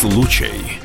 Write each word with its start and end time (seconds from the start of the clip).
случай. 0.00 0.80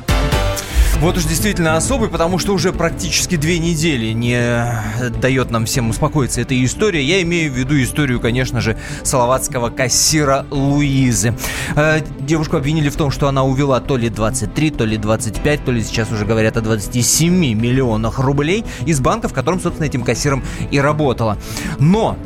Вот 1.00 1.16
уж 1.16 1.24
действительно 1.24 1.76
особый, 1.76 2.10
потому 2.10 2.38
что 2.38 2.52
уже 2.52 2.70
практически 2.72 3.36
две 3.36 3.58
недели 3.58 4.12
не 4.12 4.82
дает 5.22 5.50
нам 5.50 5.64
всем 5.64 5.88
успокоиться 5.88 6.42
эта 6.42 6.62
история. 6.62 7.02
Я 7.02 7.22
имею 7.22 7.50
в 7.50 7.54
виду 7.54 7.82
историю, 7.82 8.20
конечно 8.20 8.60
же, 8.60 8.76
салаватского 9.04 9.70
кассира 9.70 10.46
Луизы. 10.50 11.34
Э, 11.76 12.00
девушку 12.20 12.58
обвинили 12.58 12.90
в 12.90 12.96
том, 12.96 13.10
что 13.10 13.26
она 13.28 13.42
увела 13.42 13.80
то 13.80 13.96
ли 13.96 14.10
23, 14.10 14.70
то 14.70 14.84
ли 14.84 14.98
25, 14.98 15.64
то 15.64 15.72
ли 15.72 15.82
сейчас 15.82 16.12
уже 16.12 16.26
говорят 16.26 16.58
о 16.58 16.60
27 16.60 17.54
миллионах 17.54 18.18
рублей 18.18 18.66
из 18.84 19.00
банка, 19.00 19.28
в 19.28 19.32
котором, 19.32 19.60
собственно, 19.60 19.86
этим 19.86 20.02
кассиром 20.02 20.44
и 20.70 20.78
работала. 20.78 21.38
Но 21.78 22.18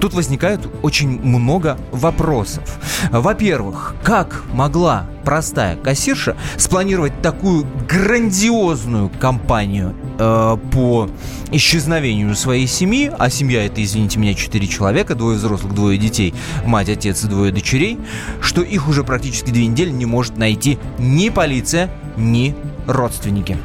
Тут 0.00 0.14
возникает 0.14 0.60
очень 0.82 1.20
много 1.20 1.78
вопросов. 1.92 2.78
Во-первых, 3.10 3.94
как 4.02 4.42
могла 4.52 5.06
простая 5.24 5.76
кассирша 5.76 6.36
спланировать 6.56 7.20
такую 7.20 7.66
грандиозную 7.88 9.10
кампанию 9.10 9.94
э, 10.18 10.56
по 10.72 11.10
исчезновению 11.52 12.34
своей 12.34 12.66
семьи, 12.66 13.12
а 13.18 13.28
семья 13.28 13.64
это, 13.64 13.82
извините 13.82 14.18
меня, 14.18 14.34
четыре 14.34 14.66
человека, 14.66 15.14
двое 15.14 15.36
взрослых, 15.36 15.74
двое 15.74 15.98
детей, 15.98 16.34
мать, 16.64 16.88
отец 16.88 17.24
и 17.24 17.28
двое 17.28 17.52
дочерей, 17.52 17.98
что 18.40 18.62
их 18.62 18.88
уже 18.88 19.04
практически 19.04 19.50
две 19.50 19.66
недели 19.66 19.90
не 19.90 20.06
может 20.06 20.38
найти 20.38 20.78
ни 20.98 21.28
полиция, 21.28 21.90
ни 22.16 22.56
родственники. 22.92 23.56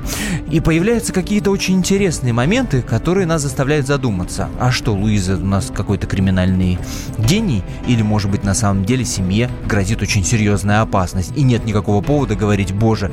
И 0.52 0.60
появляются 0.60 1.14
какие-то 1.14 1.52
очень 1.52 1.76
интересные 1.76 2.34
моменты, 2.34 2.82
которые 2.82 3.26
нас 3.26 3.42
заставляют 3.42 3.88
задуматься. 3.88 4.50
А 4.60 4.72
что, 4.72 4.94
Луиза 4.94 5.36
у 5.36 5.46
нас 5.46 5.72
какой-то 5.76 6.08
криминальный 6.08 6.80
гений? 7.18 7.64
Или, 7.88 8.02
может 8.02 8.32
быть, 8.32 8.44
на 8.44 8.54
самом 8.54 8.86
деле 8.86 9.06
семье 9.06 9.50
грозит 9.66 10.02
очень 10.02 10.24
серьезная 10.24 10.82
опасность? 10.82 11.34
И 11.36 11.44
нет 11.44 11.66
никакого 11.66 12.02
повода 12.02 12.36
говорить, 12.36 12.74
боже, 12.74 13.12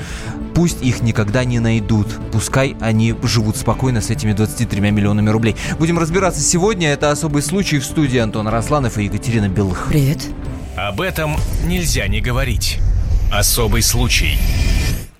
пусть 0.54 0.82
их 0.82 1.02
никогда 1.02 1.44
не 1.44 1.58
найдут. 1.58 2.08
Пускай 2.32 2.76
они 2.80 3.14
живут 3.22 3.56
спокойно 3.56 4.00
с 4.00 4.10
этими 4.10 4.32
23 4.32 4.80
миллионами 4.80 5.30
рублей. 5.30 5.56
Будем 5.78 5.98
разбираться 5.98 6.40
сегодня. 6.40 6.92
Это 6.92 7.10
особый 7.10 7.42
случай 7.42 7.78
в 7.78 7.84
студии 7.84 8.18
Антон 8.18 8.48
Росланов 8.48 8.98
и 8.98 9.04
Екатерина 9.04 9.48
Белых. 9.48 9.86
Привет. 9.88 10.18
Об 10.76 11.00
этом 11.00 11.36
нельзя 11.66 12.08
не 12.08 12.20
говорить. 12.20 12.78
Особый 13.30 13.82
случай. 13.82 14.38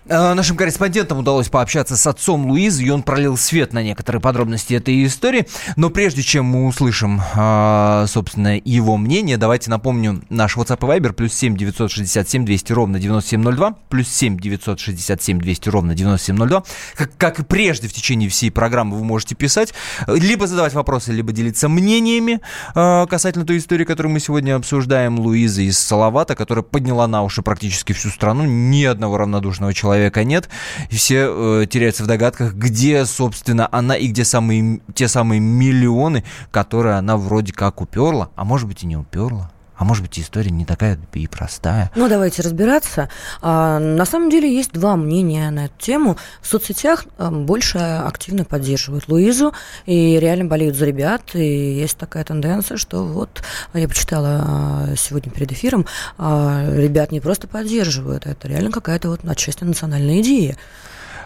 Э, 0.06 0.34
нашим 0.34 0.56
корреспондентам 0.56 1.18
удалось 1.18 1.48
пообщаться 1.48 1.96
с 1.96 2.06
отцом 2.08 2.46
Луизы, 2.46 2.82
и 2.82 2.90
он 2.90 3.04
пролил 3.04 3.36
свет 3.36 3.72
на 3.72 3.84
некоторые 3.84 4.20
подробности 4.20 4.74
этой 4.74 5.04
истории. 5.06 5.46
Но 5.76 5.90
прежде 5.90 6.22
чем 6.22 6.44
мы 6.46 6.66
услышим, 6.66 7.20
э, 7.34 8.06
собственно, 8.08 8.58
его 8.58 8.96
мнение, 8.96 9.36
давайте 9.36 9.70
напомню 9.70 10.22
наш 10.28 10.56
WhatsApp 10.56 10.78
и 10.80 10.98
Viber, 10.98 11.12
плюс 11.12 11.32
7 11.34 11.56
967 11.56 12.44
200 12.44 12.72
ровно 12.72 12.98
9702, 12.98 13.74
плюс 13.88 14.08
7 14.08 14.38
967 14.40 15.38
200 15.38 15.68
ровно 15.68 15.94
9702. 15.94 16.64
Как, 16.96 17.16
как 17.16 17.38
и 17.38 17.44
прежде 17.44 17.86
в 17.86 17.92
течение 17.92 18.28
всей 18.28 18.50
программы 18.50 18.96
вы 18.96 19.04
можете 19.04 19.36
писать, 19.36 19.72
либо 20.08 20.48
задавать 20.48 20.74
вопросы, 20.74 21.12
либо 21.12 21.30
делиться 21.30 21.68
мнениями 21.68 22.40
э, 22.74 23.06
касательно 23.06 23.46
той 23.46 23.58
истории, 23.58 23.84
которую 23.84 24.12
мы 24.12 24.18
сегодня 24.18 24.56
обсуждаем, 24.56 25.20
Луизы 25.20 25.64
из 25.64 25.78
Салавата, 25.78 26.34
которая 26.34 26.64
подняла 26.64 27.06
на 27.06 27.22
уши 27.22 27.42
практически 27.42 27.92
всю 27.92 28.08
страну, 28.08 28.44
ни 28.44 28.82
одного 28.82 29.18
равнодушного 29.18 29.72
человека 29.72 29.91
человека 29.92 30.24
нет, 30.24 30.48
и 30.90 30.96
все 30.96 31.62
э, 31.62 31.66
теряются 31.66 32.04
в 32.04 32.06
догадках, 32.06 32.54
где, 32.54 33.04
собственно, 33.04 33.68
она 33.70 33.94
и 33.94 34.08
где 34.08 34.24
самые, 34.24 34.80
те 34.94 35.08
самые 35.08 35.40
миллионы, 35.40 36.24
которые 36.50 36.96
она 36.96 37.16
вроде 37.16 37.52
как 37.52 37.80
уперла, 37.80 38.30
а 38.34 38.44
может 38.44 38.68
быть 38.68 38.82
и 38.82 38.86
не 38.86 38.96
уперла. 38.96 39.51
А 39.82 39.84
может 39.84 40.04
быть, 40.04 40.16
история 40.20 40.52
не 40.52 40.64
такая 40.64 40.96
и 41.12 41.26
простая. 41.26 41.90
Ну, 41.96 42.08
давайте 42.08 42.40
разбираться. 42.42 43.08
А, 43.40 43.80
на 43.80 44.04
самом 44.04 44.30
деле 44.30 44.48
есть 44.48 44.70
два 44.70 44.94
мнения 44.94 45.50
на 45.50 45.64
эту 45.64 45.74
тему. 45.76 46.16
В 46.40 46.46
соцсетях 46.46 47.04
а, 47.18 47.32
больше 47.32 47.78
активно 47.78 48.44
поддерживают 48.44 49.08
Луизу 49.08 49.52
и 49.84 50.20
реально 50.20 50.44
болеют 50.44 50.76
за 50.76 50.84
ребят. 50.84 51.34
И 51.34 51.80
есть 51.80 51.98
такая 51.98 52.22
тенденция, 52.22 52.76
что 52.76 53.02
вот 53.02 53.42
я 53.74 53.88
почитала 53.88 54.44
а, 54.46 54.94
сегодня 54.96 55.32
перед 55.32 55.50
эфиром, 55.50 55.84
ребят 56.16 57.10
не 57.10 57.18
просто 57.18 57.48
поддерживают, 57.48 58.26
это 58.26 58.46
реально 58.46 58.70
какая-то 58.70 59.08
вот 59.08 59.22
отчасти 59.24 59.64
национальная 59.64 60.20
идея. 60.20 60.56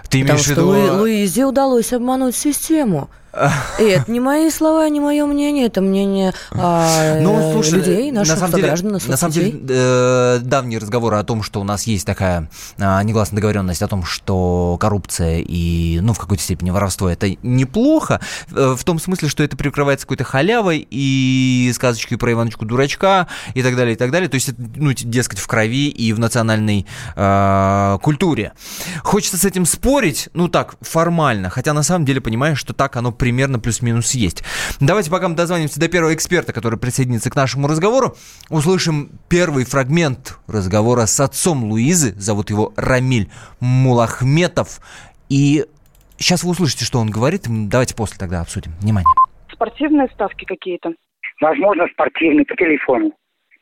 Ты 0.09 0.23
Потому 0.23 0.39
имеешь 0.39 0.41
в 0.41 0.45
что 0.45 0.53
виду... 0.53 0.67
Луи- 0.69 0.91
Луизе 1.01 1.45
удалось 1.45 1.93
обмануть 1.93 2.35
систему. 2.35 3.11
И 3.79 3.83
это 3.83 4.11
не 4.11 4.21
мои 4.21 4.51
слова, 4.51 4.89
не 4.89 5.01
мое 5.01 5.27
мнение, 5.27 5.67
это 5.67 5.81
мнение 5.81 6.33
а, 6.53 7.19
Ну, 7.21 7.53
слушай, 7.53 7.75
людей, 7.75 8.11
на 8.11 8.21
наших 8.21 8.39
самом 8.39 8.55
деле, 8.55 8.75
на 9.07 9.17
самом 9.17 9.33
деле, 9.33 9.61
э, 9.69 10.39
давние 10.43 10.79
разговоры 10.79 11.17
о 11.17 11.25
том, 11.25 11.43
что 11.43 11.61
у 11.61 11.65
нас 11.65 11.87
есть 11.87 12.07
такая 12.07 12.49
а, 12.79 13.03
негласная 13.03 13.37
договоренность 13.37 13.83
о 13.83 13.89
том, 13.89 14.05
что 14.05 14.77
коррупция 14.81 15.41
и, 15.41 16.01
ну, 16.01 16.13
в 16.13 16.19
какой-то 16.19 16.43
степени 16.43 16.71
воровство 16.71 17.09
это 17.09 17.37
неплохо, 17.43 18.21
э, 18.51 18.75
в 18.77 18.85
том 18.85 18.99
смысле, 18.99 19.29
что 19.29 19.43
это 19.43 19.57
прикрывается 19.57 20.07
какой-то 20.07 20.25
халявой 20.25 20.87
и 20.91 21.71
сказочкой 21.75 22.19
про 22.19 22.33
Иваночку 22.33 22.65
дурачка 22.65 23.29
и 23.55 23.63
так 23.63 23.77
далее, 23.77 23.95
и 23.95 23.99
так 23.99 24.11
далее. 24.11 24.29
То 24.29 24.37
есть, 24.37 24.51
это, 24.51 24.63
ну, 24.77 24.93
дескать, 24.93 25.39
в 25.39 25.47
крови 25.47 25.89
и 25.89 26.13
в 26.13 26.19
национальной 26.19 26.87
э, 27.15 27.99
культуре. 28.03 28.53
Хочется 29.03 29.37
с 29.37 29.45
этим 29.45 29.67
спорить, 29.67 30.29
ну, 30.33 30.49
так, 30.49 30.77
формально, 30.81 31.51
хотя 31.51 31.73
на 31.73 31.83
самом 31.83 32.05
деле 32.05 32.21
понимаешь, 32.21 32.59
что 32.59 32.73
так 32.73 32.97
оно 32.97 33.13
примерно 33.27 33.59
плюс-минус 33.59 34.13
есть. 34.13 34.45
Давайте 34.79 35.11
пока 35.11 35.29
мы 35.29 35.35
дозвонимся 35.35 35.81
до 35.81 35.89
первого 35.89 36.15
эксперта, 36.15 36.53
который 36.53 36.79
присоединится 36.79 37.29
к 37.29 37.35
нашему 37.35 37.67
разговору, 37.67 38.15
услышим 38.51 39.11
первый 39.29 39.65
фрагмент 39.65 40.39
разговора 40.47 41.07
с 41.07 41.19
отцом 41.19 41.65
Луизы, 41.65 42.13
зовут 42.13 42.51
его 42.51 42.73
Рамиль 42.77 43.29
Мулахметов, 43.59 44.79
и 45.29 45.65
сейчас 46.19 46.45
вы 46.45 46.53
услышите, 46.53 46.85
что 46.85 47.01
он 47.01 47.11
говорит, 47.11 47.47
давайте 47.49 47.97
после 47.97 48.17
тогда 48.17 48.43
обсудим. 48.43 48.71
Внимание. 48.81 49.13
спортивные 49.53 50.07
ставки 50.15 50.45
какие-то. 50.45 50.93
возможно, 51.41 51.89
спортивный 51.95 52.45
по 52.45 52.55
телефону. 52.55 53.11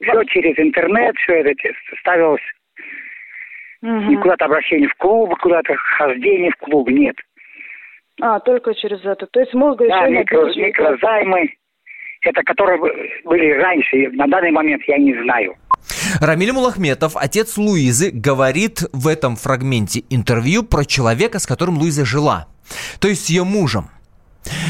Все 0.03 0.25
через 0.25 0.59
интернет, 0.59 1.17
все 1.25 1.41
это 1.41 1.53
ставилось. 2.01 2.43
Мгм. 3.81 4.13
И 4.13 4.17
куда-то 4.17 4.45
обращение 4.45 4.91
в 4.91 4.95
клуб, 4.97 5.35
куда-то 5.41 5.75
хождение 5.97 6.51
в 6.51 6.57
клуб, 6.57 6.91
нет. 6.91 7.17
А, 8.21 8.41
только 8.41 8.75
через 8.75 9.05
это. 9.05 9.27
То 9.27 9.41
есть 9.41 9.55
мозга 9.55 9.87
Да, 9.89 10.05
еще 10.07 10.19
микро, 10.19 10.45
бирже. 10.47 10.61
микрозаймы, 10.61 11.51
это 12.23 12.43
которые 12.43 12.79
были 13.25 13.51
раньше, 13.61 14.09
на 14.13 14.27
данный 14.27 14.51
момент 14.51 14.83
я 14.87 14.99
не 14.99 15.15
знаю. 15.23 15.55
Рамиль 16.21 16.53
Мулахметов, 16.53 17.17
отец 17.17 17.57
Луизы, 17.59 18.11
говорит 18.11 18.81
в 18.93 19.09
этом 19.09 19.37
фрагменте 19.37 20.05
интервью 20.11 20.63
про 20.63 20.85
человека, 20.85 21.39
с 21.39 21.47
которым 21.47 21.77
Луиза 21.77 22.05
жила, 22.05 22.47
то 23.01 23.09
есть 23.09 23.27
с 23.27 23.29
ее 23.29 23.45
мужем. 23.45 23.91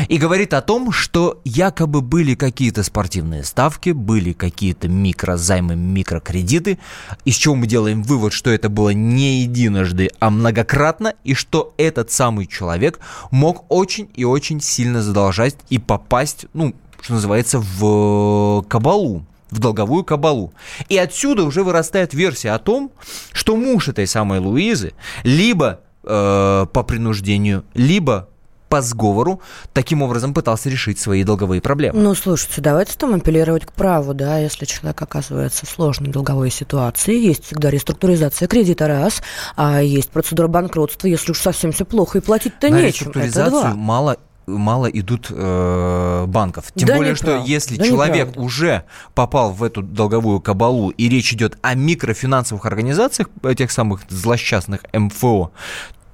И 0.08 0.18
говорит 0.18 0.54
о 0.54 0.60
том, 0.60 0.92
что 0.92 1.40
якобы 1.44 2.00
были 2.00 2.34
какие-то 2.34 2.82
спортивные 2.82 3.44
ставки, 3.44 3.90
были 3.90 4.32
какие-то 4.32 4.88
микрозаймы, 4.88 5.76
микрокредиты, 5.76 6.78
из 7.24 7.34
чего 7.36 7.54
мы 7.54 7.66
делаем 7.66 8.02
вывод, 8.02 8.32
что 8.32 8.50
это 8.50 8.68
было 8.68 8.90
не 8.90 9.42
единожды, 9.42 10.10
а 10.20 10.30
многократно, 10.30 11.14
и 11.24 11.34
что 11.34 11.74
этот 11.76 12.10
самый 12.10 12.46
человек 12.46 13.00
мог 13.30 13.64
очень 13.68 14.10
и 14.14 14.24
очень 14.24 14.60
сильно 14.60 15.02
задолжать 15.02 15.56
и 15.70 15.78
попасть, 15.78 16.46
ну, 16.52 16.74
что 17.00 17.14
называется, 17.14 17.58
в 17.60 18.64
кабалу 18.68 19.24
в 19.50 19.60
долговую 19.60 20.02
кабалу. 20.02 20.52
И 20.88 20.98
отсюда 20.98 21.44
уже 21.44 21.62
вырастает 21.62 22.12
версия 22.12 22.50
о 22.50 22.58
том, 22.58 22.90
что 23.32 23.56
муж 23.56 23.86
этой 23.86 24.08
самой 24.08 24.40
Луизы 24.40 24.94
либо 25.22 25.80
э, 26.02 26.66
по 26.72 26.82
принуждению, 26.82 27.64
либо 27.72 28.28
по 28.74 28.82
сговору 28.82 29.40
таким 29.72 30.02
образом 30.02 30.34
пытался 30.34 30.68
решить 30.68 30.98
свои 30.98 31.22
долговые 31.22 31.60
проблемы. 31.60 32.00
Ну, 32.00 32.12
слушайте, 32.16 32.60
давайте 32.60 32.94
там 32.98 33.14
апеллировать 33.14 33.66
к 33.66 33.72
праву, 33.72 34.14
да, 34.14 34.38
если 34.38 34.64
человек 34.64 35.00
оказывается 35.00 35.64
в 35.64 35.68
сложной 35.68 36.10
долговой 36.10 36.50
ситуации, 36.50 37.16
есть 37.16 37.44
всегда 37.44 37.70
реструктуризация 37.70 38.48
кредита, 38.48 38.88
раз, 38.88 39.22
а 39.54 39.80
есть 39.80 40.10
процедура 40.10 40.48
банкротства, 40.48 41.06
если 41.06 41.30
уж 41.30 41.38
совсем 41.38 41.70
все 41.70 41.84
плохо, 41.84 42.18
и 42.18 42.20
платить-то 42.20 42.68
На 42.68 42.80
нечем, 42.80 43.10
это 43.10 43.20
реструктуризацию 43.20 43.60
два. 43.60 43.74
мало 43.74 44.16
мало 44.46 44.86
идут 44.86 45.28
э, 45.30 46.24
банков. 46.26 46.72
Тем 46.74 46.88
Да 46.88 46.96
более, 46.96 47.14
что 47.14 47.44
если 47.46 47.76
да 47.76 47.84
человек 47.84 48.36
уже 48.36 48.82
попал 49.14 49.52
в 49.52 49.62
эту 49.62 49.82
долговую 49.82 50.40
кабалу, 50.40 50.90
и 50.90 51.08
речь 51.08 51.32
идет 51.32 51.58
о 51.62 51.74
микрофинансовых 51.74 52.66
организациях, 52.66 53.28
этих 53.44 53.70
самых 53.70 54.00
злосчастных 54.08 54.80
МФО, 54.92 55.52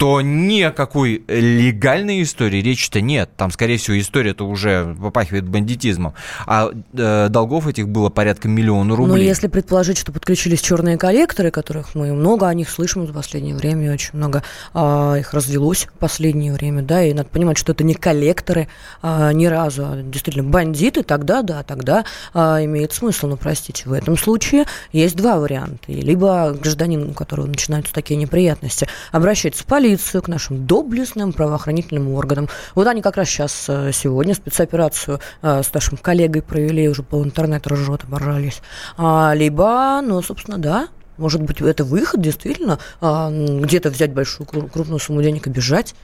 то 0.00 0.22
ни 0.22 0.62
о 0.62 0.70
какой 0.70 1.24
легальной 1.28 2.22
истории 2.22 2.62
речи-то 2.62 3.02
нет. 3.02 3.28
Там, 3.36 3.50
скорее 3.50 3.76
всего, 3.76 4.00
история-то 4.00 4.46
уже 4.46 4.96
попахивает 4.98 5.46
бандитизмом. 5.46 6.14
А 6.46 6.70
э, 6.94 7.28
долгов 7.28 7.66
этих 7.66 7.86
было 7.86 8.08
порядка 8.08 8.48
миллиона 8.48 8.96
рублей. 8.96 9.12
Ну, 9.12 9.16
если 9.18 9.48
предположить, 9.48 9.98
что 9.98 10.10
подключились 10.10 10.62
черные 10.62 10.96
коллекторы, 10.96 11.50
которых 11.50 11.94
мы 11.94 12.14
много 12.14 12.48
о 12.48 12.54
них 12.54 12.70
слышим 12.70 13.04
в 13.04 13.12
последнее 13.12 13.54
время, 13.54 13.92
очень 13.92 14.12
много 14.14 14.42
а, 14.72 15.16
их 15.16 15.34
развелось 15.34 15.84
в 15.84 15.98
последнее 15.98 16.54
время, 16.54 16.80
да, 16.80 17.04
и 17.04 17.12
надо 17.12 17.28
понимать, 17.28 17.58
что 17.58 17.72
это 17.72 17.84
не 17.84 17.92
коллекторы 17.92 18.68
а, 19.02 19.34
ни 19.34 19.44
разу, 19.44 19.84
а 19.84 20.02
действительно 20.02 20.48
бандиты, 20.48 21.02
тогда, 21.02 21.42
да, 21.42 21.62
тогда 21.62 22.06
а, 22.32 22.64
имеет 22.64 22.94
смысл. 22.94 23.26
Но, 23.26 23.36
простите, 23.36 23.82
в 23.84 23.92
этом 23.92 24.16
случае 24.16 24.64
есть 24.92 25.14
два 25.14 25.38
варианта. 25.38 25.92
Либо 25.92 26.56
гражданин, 26.58 27.10
у 27.10 27.12
которого 27.12 27.44
начинаются 27.44 27.92
такие 27.92 28.16
неприятности, 28.16 28.88
обращается 29.12 29.62
в 29.62 29.66
полицию, 29.66 29.89
к 29.96 30.28
нашим 30.28 30.66
доблестным 30.66 31.32
правоохранительным 31.32 32.12
органам. 32.14 32.48
Вот 32.74 32.86
они 32.86 33.02
как 33.02 33.16
раз 33.16 33.28
сейчас, 33.28 33.66
э, 33.68 33.90
сегодня, 33.92 34.34
спецоперацию 34.34 35.20
э, 35.42 35.62
с 35.62 35.72
нашим 35.72 35.98
коллегой 35.98 36.42
провели, 36.42 36.88
уже 36.88 37.02
по 37.02 37.22
интернету 37.22 37.70
ржет, 37.70 38.04
оборжались. 38.04 38.60
А, 38.96 39.32
либо, 39.34 40.00
ну, 40.02 40.22
собственно, 40.22 40.58
да, 40.58 40.88
может 41.16 41.42
быть, 41.42 41.60
это 41.60 41.84
выход, 41.84 42.20
действительно, 42.20 42.78
а, 43.00 43.30
где-то 43.30 43.90
взять 43.90 44.12
большую 44.12 44.46
крупную 44.46 44.98
сумму 44.98 45.22
денег 45.22 45.46
и 45.46 45.50
бежать 45.50 45.94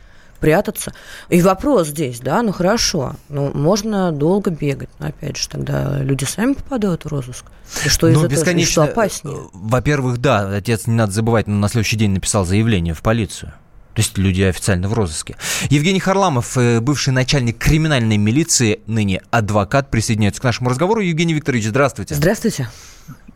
прятаться. 0.40 0.92
И 1.28 1.40
вопрос 1.40 1.88
здесь, 1.88 2.20
да, 2.20 2.42
ну 2.42 2.52
хорошо, 2.52 3.16
ну 3.28 3.50
можно 3.54 4.12
долго 4.12 4.50
бегать, 4.50 4.90
но 4.98 5.08
опять 5.08 5.36
же 5.36 5.48
тогда 5.48 5.98
люди 6.00 6.24
сами 6.24 6.52
попадают 6.52 7.04
в 7.04 7.08
розыск. 7.08 7.46
И 7.84 7.88
что 7.88 8.08
из 8.08 8.16
ну, 8.16 8.26
этого 8.26 8.60
что 8.60 8.82
опаснее? 8.82 9.36
Э, 9.36 9.48
во-первых, 9.52 10.18
да, 10.18 10.56
отец, 10.56 10.86
не 10.86 10.94
надо 10.94 11.12
забывать, 11.12 11.46
на 11.46 11.68
следующий 11.68 11.96
день 11.96 12.12
написал 12.12 12.44
заявление 12.44 12.94
в 12.94 13.02
полицию. 13.02 13.52
То 13.96 14.02
есть 14.02 14.18
люди 14.18 14.42
официально 14.42 14.88
в 14.88 14.92
розыске. 14.92 15.36
Евгений 15.70 16.00
Харламов, 16.00 16.58
э, 16.58 16.80
бывший 16.80 17.14
начальник 17.14 17.56
криминальной 17.56 18.18
милиции, 18.18 18.80
ныне 18.86 19.22
адвокат, 19.30 19.90
присоединяется 19.90 20.42
к 20.42 20.44
нашему 20.44 20.68
разговору. 20.68 21.00
Евгений 21.00 21.32
Викторович, 21.32 21.68
здравствуйте. 21.68 22.14
Здравствуйте. 22.14 22.68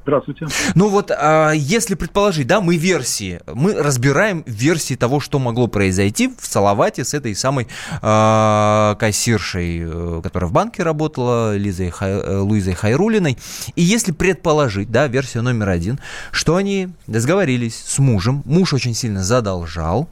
Здравствуйте. 0.02 0.46
Ну 0.74 0.88
вот, 0.88 1.10
а, 1.10 1.50
если 1.52 1.94
предположить, 1.94 2.46
да, 2.46 2.60
мы 2.60 2.76
версии, 2.76 3.40
мы 3.46 3.74
разбираем 3.74 4.42
версии 4.46 4.94
того, 4.94 5.20
что 5.20 5.38
могло 5.38 5.66
произойти 5.66 6.32
в 6.38 6.46
Салавате 6.46 7.04
с 7.04 7.12
этой 7.12 7.34
самой 7.34 7.68
а, 8.00 8.96
кассиршей, 8.98 9.82
э, 9.82 10.20
которая 10.22 10.48
в 10.48 10.52
банке 10.52 10.82
работала, 10.82 11.54
Лизой 11.56 11.90
Хай, 11.90 12.12
э, 12.12 12.38
Луизой 12.38 12.74
Хайрулиной. 12.74 13.36
И 13.76 13.82
если 13.82 14.12
предположить, 14.12 14.90
да, 14.90 15.06
версия 15.06 15.42
номер 15.42 15.68
один, 15.68 16.00
что 16.30 16.56
они 16.56 16.88
сговорились 17.06 17.78
с 17.78 17.98
мужем, 17.98 18.42
муж 18.46 18.72
очень 18.72 18.94
сильно 18.94 19.22
задолжал, 19.22 20.08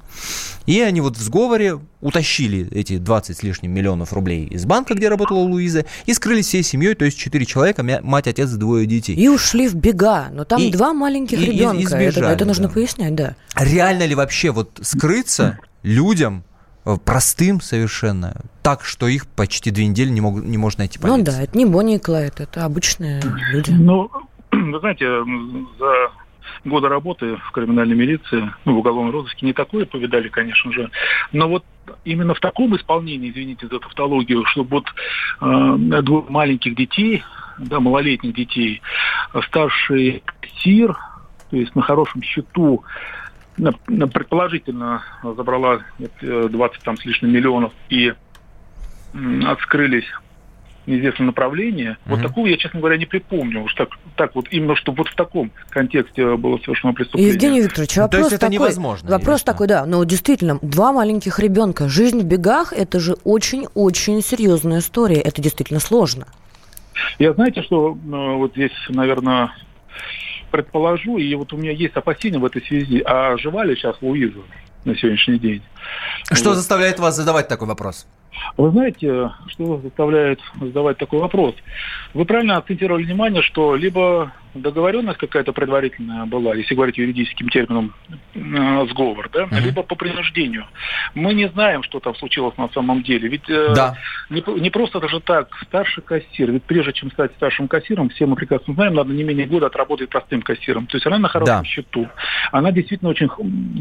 и 0.67 0.81
они 0.81 1.01
вот 1.01 1.17
в 1.17 1.23
сговоре 1.23 1.79
утащили 2.01 2.69
эти 2.71 2.99
20 2.99 3.37
с 3.37 3.43
лишним 3.43 3.73
миллионов 3.73 4.13
рублей 4.13 4.47
из 4.47 4.65
банка, 4.65 4.95
где 4.95 5.09
работала 5.09 5.39
Луиза, 5.39 5.85
и 6.07 6.15
скрылись 6.15 6.47
всей 6.47 6.63
семьей, 6.63 6.95
то 6.95 7.05
есть 7.05 7.19
4 7.19 7.45
человека, 7.45 7.83
мать, 8.03 8.29
отец, 8.29 8.51
двое 8.51 8.87
детей. 8.87 9.15
И 9.15 9.29
ушли 9.29 9.69
в 9.69 9.75
бега, 9.75 10.29
но 10.33 10.45
там 10.45 10.61
и, 10.61 10.71
два 10.71 10.93
маленьких 10.93 11.41
и, 11.41 11.47
ребенка, 11.47 11.79
и, 11.79 11.85
избежали, 11.85 12.09
это, 12.09 12.25
это 12.27 12.45
нужно 12.45 12.69
да. 12.69 12.75
пояснять, 12.75 13.15
да. 13.15 13.37
Реально 13.57 14.07
ли 14.07 14.15
вообще 14.15 14.51
вот 14.51 14.79
скрыться 14.83 15.59
людям, 15.83 16.45
э, 16.85 16.97
простым 17.05 17.61
совершенно, 17.61 18.43
так, 18.63 18.85
что 18.85 19.09
их 19.09 19.27
почти 19.27 19.71
две 19.71 19.87
недели 19.87 20.11
не, 20.11 20.21
мог, 20.21 20.45
не 20.45 20.59
может 20.59 20.79
найти 20.79 20.99
полиция? 20.99 21.19
Ну 21.19 21.25
да, 21.25 21.43
это 21.43 21.57
не 21.57 21.67
Бонни 21.67 21.97
и 21.97 21.99
Клайд, 21.99 22.41
это 22.41 22.65
обычные 22.65 23.21
люди. 23.51 23.71
Ну, 23.71 24.11
вы 24.53 24.79
знаете, 24.81 25.07
за 25.79 26.11
года 26.65 26.89
работы 26.89 27.37
в 27.37 27.51
криминальной 27.53 27.97
милиции, 27.97 28.51
ну, 28.65 28.75
в 28.75 28.79
уголовном 28.79 29.13
розыске 29.13 29.47
не 29.47 29.53
такое 29.53 29.87
повидали, 29.87 30.29
конечно 30.29 30.73
же. 30.73 30.91
Но 31.33 31.49
вот 31.49 31.65
именно 32.05 32.35
в 32.35 32.41
таком 32.41 32.77
исполнении, 32.77 33.31
извините 33.31 33.67
за 33.67 33.79
тавтологию, 33.79 34.45
чтобы 34.47 34.71
вот 34.79 34.87
э, 35.41 36.03
двух 36.03 36.29
маленьких 36.29 36.75
детей, 36.75 37.23
да, 37.59 37.81
малолетних 37.81 38.35
детей, 38.35 38.83
старший 39.47 40.23
СИР, 40.59 40.97
то 41.51 41.57
есть 41.57 41.75
на 41.75 41.83
хорошем 41.83 42.23
счету, 42.23 42.85
предположительно 43.57 45.03
забрала 45.23 45.81
20 46.21 46.83
там 46.83 46.97
с 46.97 47.05
лишним 47.05 47.33
миллионов 47.33 47.73
и 47.89 48.13
отскрылись 49.45 50.07
неизвестном 50.89 51.27
направлении. 51.27 51.91
Mm-hmm. 51.91 51.97
Вот 52.07 52.23
такого 52.23 52.47
я, 52.47 52.57
честно 52.57 52.81
говоря, 52.81 52.97
не 52.97 53.07
припомню. 53.07 53.63
Уж 53.63 53.75
так, 53.75 53.91
так 54.17 54.35
вот, 54.35 54.47
именно 54.51 54.77
чтобы 54.77 54.99
вот 54.99 55.09
в 55.09 55.15
таком 55.15 55.51
контексте 55.71 56.37
было 56.37 56.59
совершено 56.59 56.93
преступление. 56.93 57.33
Евгений 57.33 57.61
Викторович, 57.61 57.97
вопрос 57.97 58.11
То 58.11 58.19
есть 58.19 58.33
это 58.33 58.41
такой, 58.41 58.55
невозможно? 58.55 59.11
Вопрос 59.11 59.43
такой, 59.43 59.67
да. 59.67 59.87
Но 59.87 60.03
действительно, 60.05 60.59
два 60.63 60.93
маленьких 60.93 61.39
ребенка. 61.39 61.89
Жизнь 61.89 62.21
в 62.21 62.25
бегах– 62.25 62.73
это 62.77 62.99
же 63.01 63.17
очень-очень 63.25 64.23
серьезная 64.23 64.81
история. 64.81 65.21
Это 65.21 65.41
действительно 65.43 65.81
сложно. 65.81 66.27
Я 67.19 67.33
знаете, 67.33 67.63
что 67.63 67.97
ну, 68.05 68.39
вот 68.39 68.53
здесь, 68.53 68.73
наверное, 68.89 69.53
предположу, 70.51 71.19
и 71.19 71.35
вот 71.35 71.53
у 71.53 71.57
меня 71.57 71.73
есть 71.73 71.97
опасения 71.97 72.39
в 72.39 72.45
этой 72.45 72.63
связи, 72.63 73.03
а 73.05 73.37
жива 73.37 73.65
ли 73.65 73.77
сейчас 73.77 73.97
Луиза 74.01 74.41
на 74.85 74.97
сегодняшний 74.97 75.39
день? 75.39 75.63
Что 76.33 76.51
вот. 76.51 76.57
заставляет 76.57 76.99
вас 76.99 77.17
задавать 77.17 77.49
такой 77.49 77.69
вопрос? 77.69 78.07
Вы 78.57 78.71
знаете, 78.71 79.31
что 79.49 79.81
заставляет 79.81 80.41
задавать 80.61 80.99
такой 80.99 81.21
вопрос? 81.21 81.55
Вы 82.15 82.25
правильно 82.25 82.57
акцентировали 82.57 83.05
внимание, 83.05 83.43
что 83.43 83.75
либо 83.75 84.33
договоренность 84.55 85.19
какая-то 85.19 85.53
предварительная 85.53 86.27
была, 86.27 86.55
если 86.55 86.75
говорить 86.75 86.99
юридическим 86.99 87.49
термином, 87.49 87.95
э, 88.35 88.87
сговор, 88.91 89.29
да, 89.33 89.45
uh-huh. 89.45 89.61
либо 89.61 89.83
по 89.83 89.95
принуждению. 89.95 90.67
Мы 91.15 91.35
не 91.35 91.49
знаем, 91.49 91.83
что 91.83 92.01
там 92.01 92.15
случилось 92.17 92.57
на 92.57 92.69
самом 92.71 93.03
деле. 93.03 93.29
Ведь 93.29 93.49
э, 93.49 93.73
да. 93.75 93.97
не, 94.31 94.43
не 94.61 94.71
просто 94.71 95.01
даже 95.01 95.21
так, 95.21 95.49
старший 95.67 96.03
кассир, 96.03 96.51
ведь 96.51 96.65
прежде 96.65 96.93
чем 96.93 97.11
стать 97.11 97.33
старшим 97.33 97.69
кассиром, 97.69 98.09
все 98.11 98.27
мы 98.27 98.37
прекрасно 98.37 98.75
знаем, 98.75 98.95
надо 98.95 99.13
не 99.13 99.25
менее 99.25 99.47
года 99.47 99.67
отработать 99.67 100.09
простым 100.09 100.43
кассиром. 100.43 100.87
То 100.87 100.97
есть 100.97 101.07
она 101.07 101.19
на 101.19 101.29
хорошем 101.29 101.63
да. 101.63 101.65
счету. 101.65 102.09
Она 102.53 102.73
действительно 102.73 103.11
очень, 103.11 103.29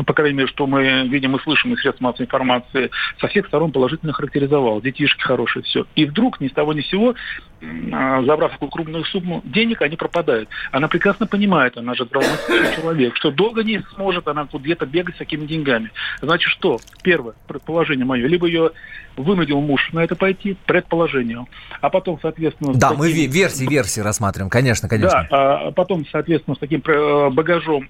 по 0.04 0.13
крайней 0.13 0.38
мере, 0.38 0.48
что 0.48 0.68
мы 0.68 1.08
видим 1.08 1.36
и 1.36 1.40
слышим 1.42 1.74
из 1.74 1.81
средств 1.81 2.02
массовой 2.02 2.25
информации, 2.25 2.92
со 3.20 3.28
всех 3.28 3.48
сторон 3.48 3.72
положительно 3.72 4.13
характеризовал. 4.13 4.81
Детишки 4.81 5.22
хорошие, 5.22 5.63
все. 5.63 5.86
И 5.96 6.06
вдруг 6.06 6.40
ни 6.40 6.48
с 6.48 6.54
того 6.54 6.74
ни 6.74 6.81
с 6.81 6.88
сего, 6.88 7.13
э, 7.62 8.24
забрав 8.25 8.52
такую 8.52 8.70
крупную 8.70 9.06
сумму 9.06 9.42
денег, 9.46 9.81
они 9.81 9.96
пропадают. 9.96 10.50
Она 10.71 10.88
прекрасно 10.88 11.27
понимает, 11.27 11.77
она 11.77 11.94
же 11.94 12.06
здравомыслящий 12.06 12.75
человек, 12.75 13.15
что 13.15 13.31
долго 13.31 13.63
не 13.63 13.81
сможет 13.95 14.27
она 14.27 14.48
где-то 14.51 14.86
бегать 14.86 15.15
с 15.15 15.18
такими 15.19 15.45
деньгами. 15.45 15.92
Значит, 16.21 16.50
что? 16.51 16.80
Первое, 17.04 17.36
предположение 17.48 18.06
мое, 18.06 18.27
либо 18.27 18.48
ее 18.48 18.71
вынудил 19.15 19.62
муж 19.62 19.89
на 19.94 20.04
это 20.04 20.15
пойти, 20.15 20.57
предположение. 20.65 21.45
А 21.81 21.89
потом, 21.89 22.19
соответственно... 22.21 22.74
Да, 22.74 22.89
таким... 22.89 23.00
мы 23.00 23.12
версии, 23.12 23.68
версии 23.68 24.01
рассматриваем, 24.01 24.50
конечно, 24.50 24.88
конечно. 24.88 25.27
Да, 25.30 25.68
а 25.68 25.71
потом, 25.71 26.06
соответственно, 26.12 26.56
с 26.56 26.60
таким 26.60 26.81
э, 26.86 27.30
багажом 27.31 27.89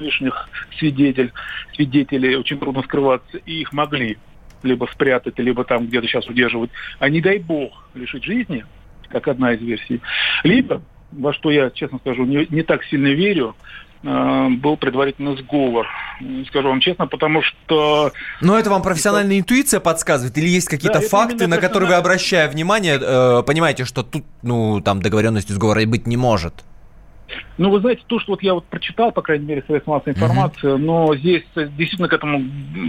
лишних 0.00 0.48
свидетелей, 0.78 1.32
свидетелей 1.74 2.36
очень 2.36 2.58
трудно 2.58 2.82
скрываться, 2.82 3.38
и 3.38 3.60
их 3.60 3.72
могли 3.72 4.18
либо 4.62 4.86
спрятать, 4.92 5.38
либо 5.38 5.64
там 5.64 5.86
где-то 5.86 6.06
сейчас 6.06 6.26
удерживать, 6.26 6.70
а 6.98 7.08
не 7.08 7.20
дай 7.20 7.38
бог 7.38 7.88
лишить 7.94 8.24
жизни, 8.24 8.64
как 9.08 9.28
одна 9.28 9.52
из 9.52 9.60
версий, 9.60 10.00
либо 10.42 10.82
во 11.12 11.32
что 11.32 11.50
я, 11.50 11.70
честно 11.70 11.98
скажу, 11.98 12.24
не, 12.24 12.46
не 12.50 12.62
так 12.62 12.84
сильно 12.84 13.08
верю, 13.08 13.56
э, 14.02 14.48
был 14.50 14.76
предварительно 14.76 15.36
сговор. 15.36 15.86
Скажу 16.48 16.68
вам 16.68 16.80
честно, 16.80 17.06
потому 17.06 17.42
что... 17.42 18.12
Но 18.40 18.58
это 18.58 18.70
вам 18.70 18.82
профессиональная 18.82 19.38
интуиция 19.38 19.80
подсказывает? 19.80 20.36
Или 20.38 20.48
есть 20.48 20.68
какие-то 20.68 21.00
да, 21.00 21.08
факты, 21.08 21.46
на 21.46 21.58
которые 21.58 21.88
вы, 21.88 21.94
обращая 21.94 22.48
внимание, 22.48 22.98
э, 23.00 23.42
понимаете, 23.46 23.84
что 23.84 24.02
тут, 24.02 24.24
ну, 24.42 24.80
там 24.80 25.00
договоренности 25.00 25.52
сговора 25.52 25.86
быть 25.86 26.06
не 26.06 26.16
может? 26.16 26.64
Ну, 27.58 27.70
вы 27.70 27.80
знаете, 27.80 28.02
то, 28.06 28.20
что 28.20 28.32
вот 28.32 28.42
я 28.42 28.54
вот 28.54 28.66
прочитал, 28.66 29.12
по 29.12 29.22
крайней 29.22 29.46
мере, 29.46 29.64
средств 29.66 29.88
массовой 29.88 30.12
информации, 30.12 30.74
uh-huh. 30.74 30.78
но 30.78 31.14
здесь 31.16 31.44
действительно 31.54 32.08
к 32.08 32.12
этому 32.12 32.40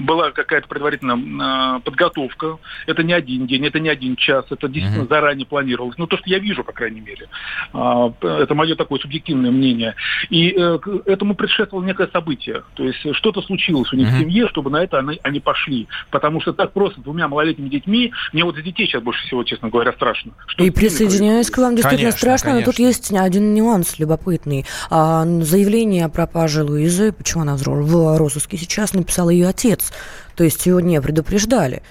была 0.03 0.31
какая-то 0.31 0.67
предварительная 0.67 1.77
э, 1.77 1.79
подготовка. 1.81 2.57
Это 2.85 3.03
не 3.03 3.13
один 3.13 3.47
день, 3.47 3.65
это 3.65 3.79
не 3.79 3.89
один 3.89 4.15
час, 4.15 4.45
это 4.49 4.67
действительно 4.67 5.03
uh-huh. 5.03 5.09
заранее 5.09 5.45
планировалось. 5.45 5.97
Ну, 5.97 6.07
то, 6.07 6.17
что 6.17 6.29
я 6.29 6.39
вижу, 6.39 6.63
по 6.63 6.73
крайней 6.73 6.99
мере. 6.99 7.27
Э, 7.73 8.11
это 8.21 8.55
мое 8.55 8.75
такое 8.75 8.99
субъективное 8.99 9.51
мнение. 9.51 9.95
И 10.29 10.49
э, 10.49 10.79
к 10.79 10.87
этому 11.05 11.35
предшествовало 11.35 11.85
некое 11.85 12.07
событие. 12.07 12.63
То 12.75 12.83
есть 12.83 13.15
что-то 13.15 13.41
случилось 13.41 13.91
у 13.93 13.95
них 13.95 14.09
uh-huh. 14.09 14.17
в 14.17 14.19
семье, 14.19 14.47
чтобы 14.49 14.69
на 14.69 14.83
это 14.83 14.99
они, 14.99 15.19
они 15.23 15.39
пошли. 15.39 15.87
Потому 16.11 16.41
что 16.41 16.51
так 16.51 16.73
просто 16.73 16.99
двумя 17.01 17.27
малолетними 17.27 17.69
детьми, 17.69 18.11
мне 18.33 18.43
вот 18.43 18.55
за 18.55 18.61
детей 18.61 18.85
сейчас 18.87 19.01
больше 19.01 19.25
всего, 19.27 19.43
честно 19.43 19.69
говоря, 19.69 19.93
страшно. 19.93 20.33
Что 20.47 20.63
и 20.63 20.71
присоединяюсь 20.71 21.49
к 21.49 21.57
вам, 21.57 21.75
действительно 21.75 22.11
конечно, 22.11 22.19
страшно, 22.19 22.49
конечно. 22.51 22.67
но 22.67 22.71
тут 22.71 22.79
есть 22.79 23.13
один 23.13 23.53
нюанс 23.53 23.99
любопытный 23.99 24.56
страны. 24.57 24.65
А 24.89 25.25
заявление 25.43 26.05
о 26.05 26.09
пропаже 26.09 26.63
Луизы, 26.63 27.11
почему 27.11 27.43
она 27.43 27.55
в 27.57 28.17
розыске 28.17 28.57
сейчас, 28.57 28.93
написал 28.93 29.29
ее 29.29 29.47
отец. 29.47 29.91
То 30.35 30.43
есть 30.43 30.65
ее 30.65 30.81
не 30.81 31.01
предупреждали. 31.01 31.81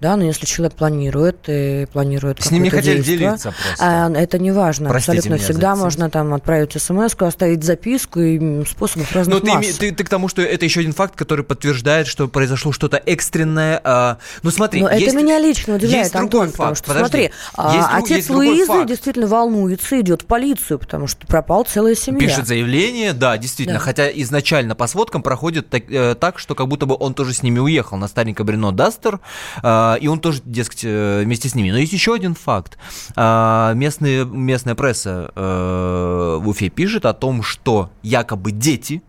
Да, 0.00 0.16
но 0.16 0.24
если 0.24 0.44
человек 0.44 0.74
планирует 0.76 1.38
и 1.48 1.86
планирует 1.90 2.42
С 2.42 2.50
ним 2.50 2.64
не 2.64 2.68
какое-то 2.70 2.88
хотели 2.88 2.96
действие, 3.02 3.18
делиться 3.30 3.52
просто. 3.52 3.84
а, 3.84 4.10
это 4.12 4.38
не 4.38 4.52
важно. 4.52 4.90
Простите 4.90 5.18
абсолютно 5.18 5.44
всегда 5.44 5.74
можно 5.76 6.10
там 6.10 6.34
отправить 6.34 6.72
смс 6.80 7.14
оставить 7.18 7.64
записку 7.64 8.20
и 8.20 8.64
способов 8.66 9.10
разных 9.12 9.34
Но 9.36 9.40
ты, 9.40 9.46
масс. 9.52 9.64
име- 9.64 9.72
ты, 9.78 9.92
ты 9.92 10.04
к 10.04 10.08
тому, 10.10 10.28
что 10.28 10.42
это 10.42 10.64
еще 10.66 10.80
один 10.80 10.92
факт, 10.92 11.16
который 11.16 11.44
подтверждает, 11.44 12.06
что 12.08 12.28
произошло 12.28 12.72
что-то 12.72 12.98
экстренное. 12.98 13.80
а, 13.84 14.18
ну 14.42 14.50
смотри, 14.50 14.82
Но 14.82 14.90
есть- 14.90 15.06
это 15.06 15.16
меня 15.16 15.38
лично 15.38 15.76
удивляет, 15.76 16.04
есть 16.04 16.14
Антон, 16.16 16.50
потому 16.50 16.68
факт. 16.74 16.78
что, 16.78 16.86
Подожди. 16.88 17.08
смотри, 17.08 17.30
а, 17.54 17.74
Есть 17.76 17.88
отец 17.92 18.16
есть 18.18 18.30
Луизы 18.30 18.66
факт. 18.66 18.88
действительно 18.88 19.26
волнуется, 19.28 19.98
идет 20.00 20.22
в 20.22 20.26
полицию, 20.26 20.78
потому 20.78 21.06
что 21.06 21.26
пропала 21.26 21.64
целая 21.64 21.94
семья. 21.94 22.20
Пишет 22.20 22.46
заявление, 22.46 23.14
да, 23.14 23.38
действительно. 23.38 23.78
Да. 23.78 23.84
Хотя 23.84 24.08
изначально 24.10 24.74
по 24.74 24.86
сводкам 24.88 25.22
проходит 25.22 25.70
так, 25.70 25.84
э, 25.90 26.14
так, 26.14 26.38
что 26.38 26.54
как 26.54 26.68
будто 26.68 26.84
бы 26.86 26.96
он 26.98 27.14
тоже 27.14 27.32
с 27.32 27.42
ними 27.42 27.58
уехал 27.60 27.96
на 27.96 28.08
старенькое 28.08 28.44
Брено 28.44 28.72
Дастер, 28.72 29.20
э, 29.62 29.85
и 29.94 30.08
он 30.08 30.20
тоже, 30.20 30.42
дескать, 30.44 30.84
э, 30.84 31.22
вместе 31.24 31.48
с 31.48 31.54
ними. 31.54 31.70
Но 31.70 31.78
есть 31.78 31.92
еще 31.92 32.14
один 32.14 32.34
факт. 32.34 32.78
А, 33.14 33.72
местные, 33.74 34.24
местная 34.24 34.74
пресса 34.74 35.30
э, 35.34 36.38
в 36.40 36.48
Уфе 36.48 36.68
пишет 36.68 37.06
о 37.06 37.12
том, 37.12 37.42
что 37.42 37.90
якобы 38.02 38.50
дети 38.50 39.02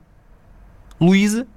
Луизы 0.99 1.47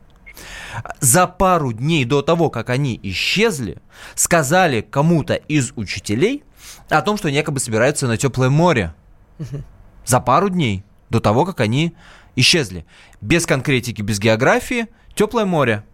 за 1.00 1.26
пару 1.26 1.72
дней 1.72 2.04
до 2.04 2.22
того, 2.22 2.50
как 2.50 2.70
они 2.70 2.98
исчезли, 3.02 3.78
сказали 4.14 4.80
кому-то 4.80 5.34
из 5.34 5.72
учителей 5.76 6.44
о 6.88 7.02
том, 7.02 7.16
что 7.16 7.28
они 7.28 7.36
якобы 7.36 7.60
собираются 7.60 8.06
на 8.06 8.16
теплое 8.16 8.50
море. 8.50 8.94
За 10.04 10.20
пару 10.20 10.48
дней 10.48 10.84
до 11.08 11.20
того, 11.20 11.44
как 11.44 11.60
они 11.60 11.94
исчезли. 12.36 12.84
Без 13.20 13.46
конкретики, 13.46 14.02
без 14.02 14.18
географии. 14.18 14.88
Теплое 15.14 15.44
море. 15.44 15.84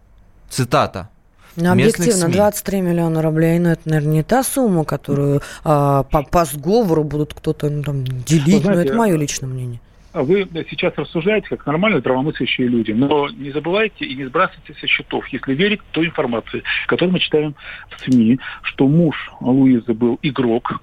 Цитата. 0.49 1.09
Ну, 1.57 1.73
местных 1.75 2.07
объективно, 2.07 2.27
СМИ. 2.27 2.33
23 2.33 2.81
миллиона 2.81 3.21
рублей, 3.21 3.57
но 3.59 3.71
это, 3.71 3.81
наверное, 3.85 4.13
не 4.13 4.23
та 4.23 4.43
сумма, 4.43 4.85
которую 4.85 5.41
а, 5.63 6.03
по, 6.03 6.23
по 6.23 6.45
сговору 6.45 7.03
будут 7.03 7.33
кто-то 7.33 7.69
ну, 7.69 7.81
там, 7.83 8.03
делить, 8.05 8.47
но 8.47 8.59
знаете, 8.59 8.89
это 8.89 8.97
мое 8.97 9.15
личное 9.17 9.47
мнение. 9.49 9.79
А 10.13 10.23
Вы 10.23 10.47
сейчас 10.69 10.93
рассуждаете 10.95 11.47
как 11.49 11.65
нормальные 11.65 11.99
здравомыслящие 12.01 12.67
люди, 12.67 12.91
но 12.91 13.27
не 13.29 13.51
забывайте 13.51 14.05
и 14.05 14.15
не 14.15 14.25
сбрасывайте 14.25 14.73
со 14.79 14.87
счетов, 14.87 15.27
если 15.27 15.53
верить 15.53 15.81
той 15.91 16.07
информации, 16.07 16.63
которую 16.87 17.13
мы 17.13 17.19
читаем 17.19 17.55
в 17.89 18.03
СМИ, 18.03 18.39
что 18.63 18.87
муж 18.87 19.15
Луизы 19.41 19.93
был 19.93 20.17
игрок. 20.23 20.79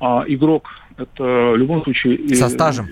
А 0.00 0.24
игрок 0.26 0.68
это 0.96 1.22
в 1.22 1.56
любом 1.56 1.82
случае... 1.84 2.16
и- 2.16 2.34
Со 2.34 2.48
стажем. 2.48 2.88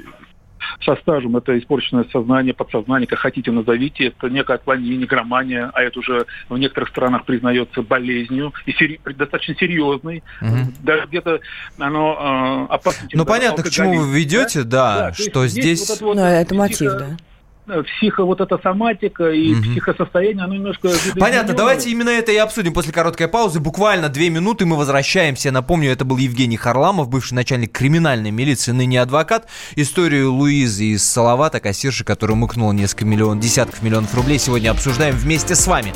Со 0.85 0.97
стажем 0.97 1.37
это 1.37 1.59
испорченное 1.59 2.05
сознание, 2.13 2.55
подсознание, 2.55 3.07
как 3.07 3.19
хотите 3.21 3.51
назовите. 3.51 4.07
Это 4.07 4.29
некое 4.29 4.55
отклонение, 4.57 4.97
негромания, 4.97 5.71
а 5.75 5.83
это 5.83 5.99
уже 5.99 6.27
в 6.49 6.57
некоторых 6.59 6.89
странах 6.91 7.25
признается 7.25 7.83
болезнью, 7.83 8.53
и 8.67 8.73
сери- 8.73 9.01
достаточно 9.05 9.55
серьезной. 9.57 10.23
Мгм. 10.41 10.75
Даже 10.81 11.07
где-то 11.07 11.41
оно 11.79 12.67
э, 12.69 12.75
опасно. 12.75 13.09
Ну, 13.13 13.25
понятно, 13.25 13.63
к 13.63 13.71
чему 13.71 14.01
вы 14.01 14.19
ведете, 14.19 14.63
да, 14.63 14.99
Да, 14.99 15.09
есть 15.09 15.31
что 15.31 15.47
здесь 15.47 15.79
здесь... 15.79 15.89
вот 15.89 15.97
это 15.97 16.05
вот 16.05 16.17
Ну, 16.17 16.23
это 16.25 16.55
мотив, 16.55 16.93
да. 16.99 17.17
Э, 17.67 17.83
Психо, 17.83 18.25
вот 18.25 18.41
эта 18.41 18.59
соматика 18.63 19.31
и 19.31 19.55
Мгм. 19.55 19.73
психосостояние, 19.73 20.45
оно 20.45 20.55
немножко... 20.55 20.91
Понятно, 21.19 21.55
давайте 21.55 21.91
именно 21.91 22.11
это 22.11 22.33
и 22.33 22.37
обсудим 22.37 22.73
после 22.73 22.93
короткой 22.93 23.29
паузы. 23.29 23.61
Буквально 23.61 24.09
две 24.09 24.31
минуты 24.31 24.67
мы 24.67 24.77
возвращаемся. 24.77 25.49
Я 25.49 25.53
Напомню, 25.53 25.91
это 25.91 26.05
был 26.05 26.17
Евгений 26.17 26.57
Харламов, 26.57 27.09
бывший 27.09 27.35
начальник 27.35 27.73
криминальной 27.73 28.31
милиции, 28.31 28.73
ныне 28.73 29.01
адвокат. 29.01 29.47
Историю 29.77 30.33
Луизы 30.33 30.85
из 30.87 31.05
Салавата, 31.05 31.61
кассирши, 31.61 32.05
которая 32.05 32.37
мыкнула 32.37 32.73
несколько 32.73 33.05
миллионов, 33.05 33.43
десятков 33.43 33.83
миллионов 33.83 34.15
рублей, 34.15 34.39
сегодня 34.39 34.71
обсуждаем 34.71 35.15
вместе 35.15 35.55
с 35.55 35.67
вами. 35.67 35.93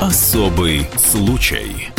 Особый 0.00 0.86
случай. 0.96 1.90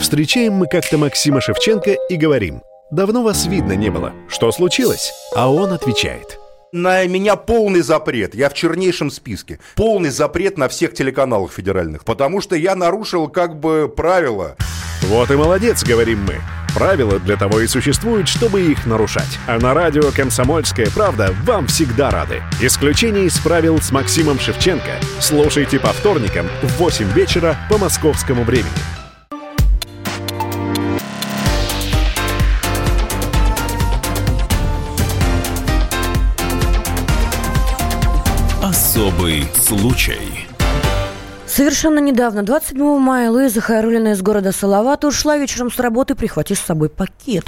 Встречаем 0.00 0.54
мы 0.54 0.66
как-то 0.66 0.96
Максима 0.96 1.40
Шевченко 1.40 1.94
и 2.08 2.16
говорим 2.16 2.62
«Давно 2.90 3.22
вас 3.22 3.46
видно 3.46 3.72
не 3.72 3.90
было. 3.90 4.12
Что 4.28 4.50
случилось?» 4.50 5.12
А 5.36 5.52
он 5.52 5.72
отвечает 5.72 6.38
На 6.72 7.04
меня 7.06 7.36
полный 7.36 7.82
запрет. 7.82 8.34
Я 8.34 8.48
в 8.48 8.54
чернейшем 8.54 9.10
списке. 9.10 9.58
Полный 9.74 10.08
запрет 10.08 10.56
на 10.56 10.68
всех 10.68 10.94
телеканалах 10.94 11.52
федеральных. 11.52 12.06
Потому 12.06 12.40
что 12.40 12.56
я 12.56 12.74
нарушил 12.74 13.28
как 13.28 13.60
бы 13.60 13.92
правила. 13.94 14.56
«Вот 15.02 15.30
и 15.30 15.36
молодец»,— 15.36 15.84
говорим 15.86 16.24
мы. 16.24 16.36
Правила 16.74 17.18
для 17.18 17.36
того 17.36 17.60
и 17.60 17.66
существуют, 17.66 18.26
чтобы 18.26 18.62
их 18.62 18.86
нарушать. 18.86 19.38
А 19.46 19.58
на 19.58 19.74
радио 19.74 20.10
«Комсомольская 20.10 20.88
правда» 20.94 21.34
вам 21.44 21.66
всегда 21.66 22.10
рады. 22.10 22.42
Исключение 22.60 23.26
из 23.26 23.38
правил 23.38 23.78
с 23.80 23.90
Максимом 23.90 24.38
Шевченко. 24.38 24.92
Слушайте 25.20 25.78
по 25.78 25.88
вторникам 25.88 26.46
в 26.62 26.78
8 26.78 27.12
вечера 27.12 27.56
по 27.70 27.76
московскому 27.76 28.44
времени. 28.44 28.97
Особый 39.08 39.42
случай. 39.54 40.46
Совершенно 41.46 41.98
недавно, 41.98 42.42
27 42.42 42.98
мая, 42.98 43.30
Луиза 43.30 43.62
Хайрулина 43.62 44.08
из 44.08 44.20
города 44.20 44.52
Салавата 44.52 45.06
ушла 45.06 45.38
вечером 45.38 45.72
с 45.72 45.78
работы, 45.78 46.14
прихватив 46.14 46.58
с 46.58 46.66
собой 46.66 46.90
пакет. 46.90 47.46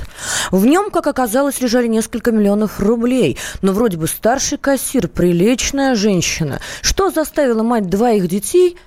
В 0.50 0.64
нем, 0.64 0.90
как 0.90 1.07
оказалось, 1.07 1.61
лежали 1.61 1.87
несколько 1.87 2.33
миллионов 2.33 2.81
рублей. 2.81 3.37
Но 3.61 3.73
вроде 3.73 3.99
бы 3.99 4.07
старший 4.07 4.57
кассир, 4.57 5.07
приличная 5.09 5.97
женщина. 5.97 6.61
Что 6.81 7.11
заставило 7.11 7.62
мать 7.62 7.90
двоих 7.90 8.26
детей 8.26 8.79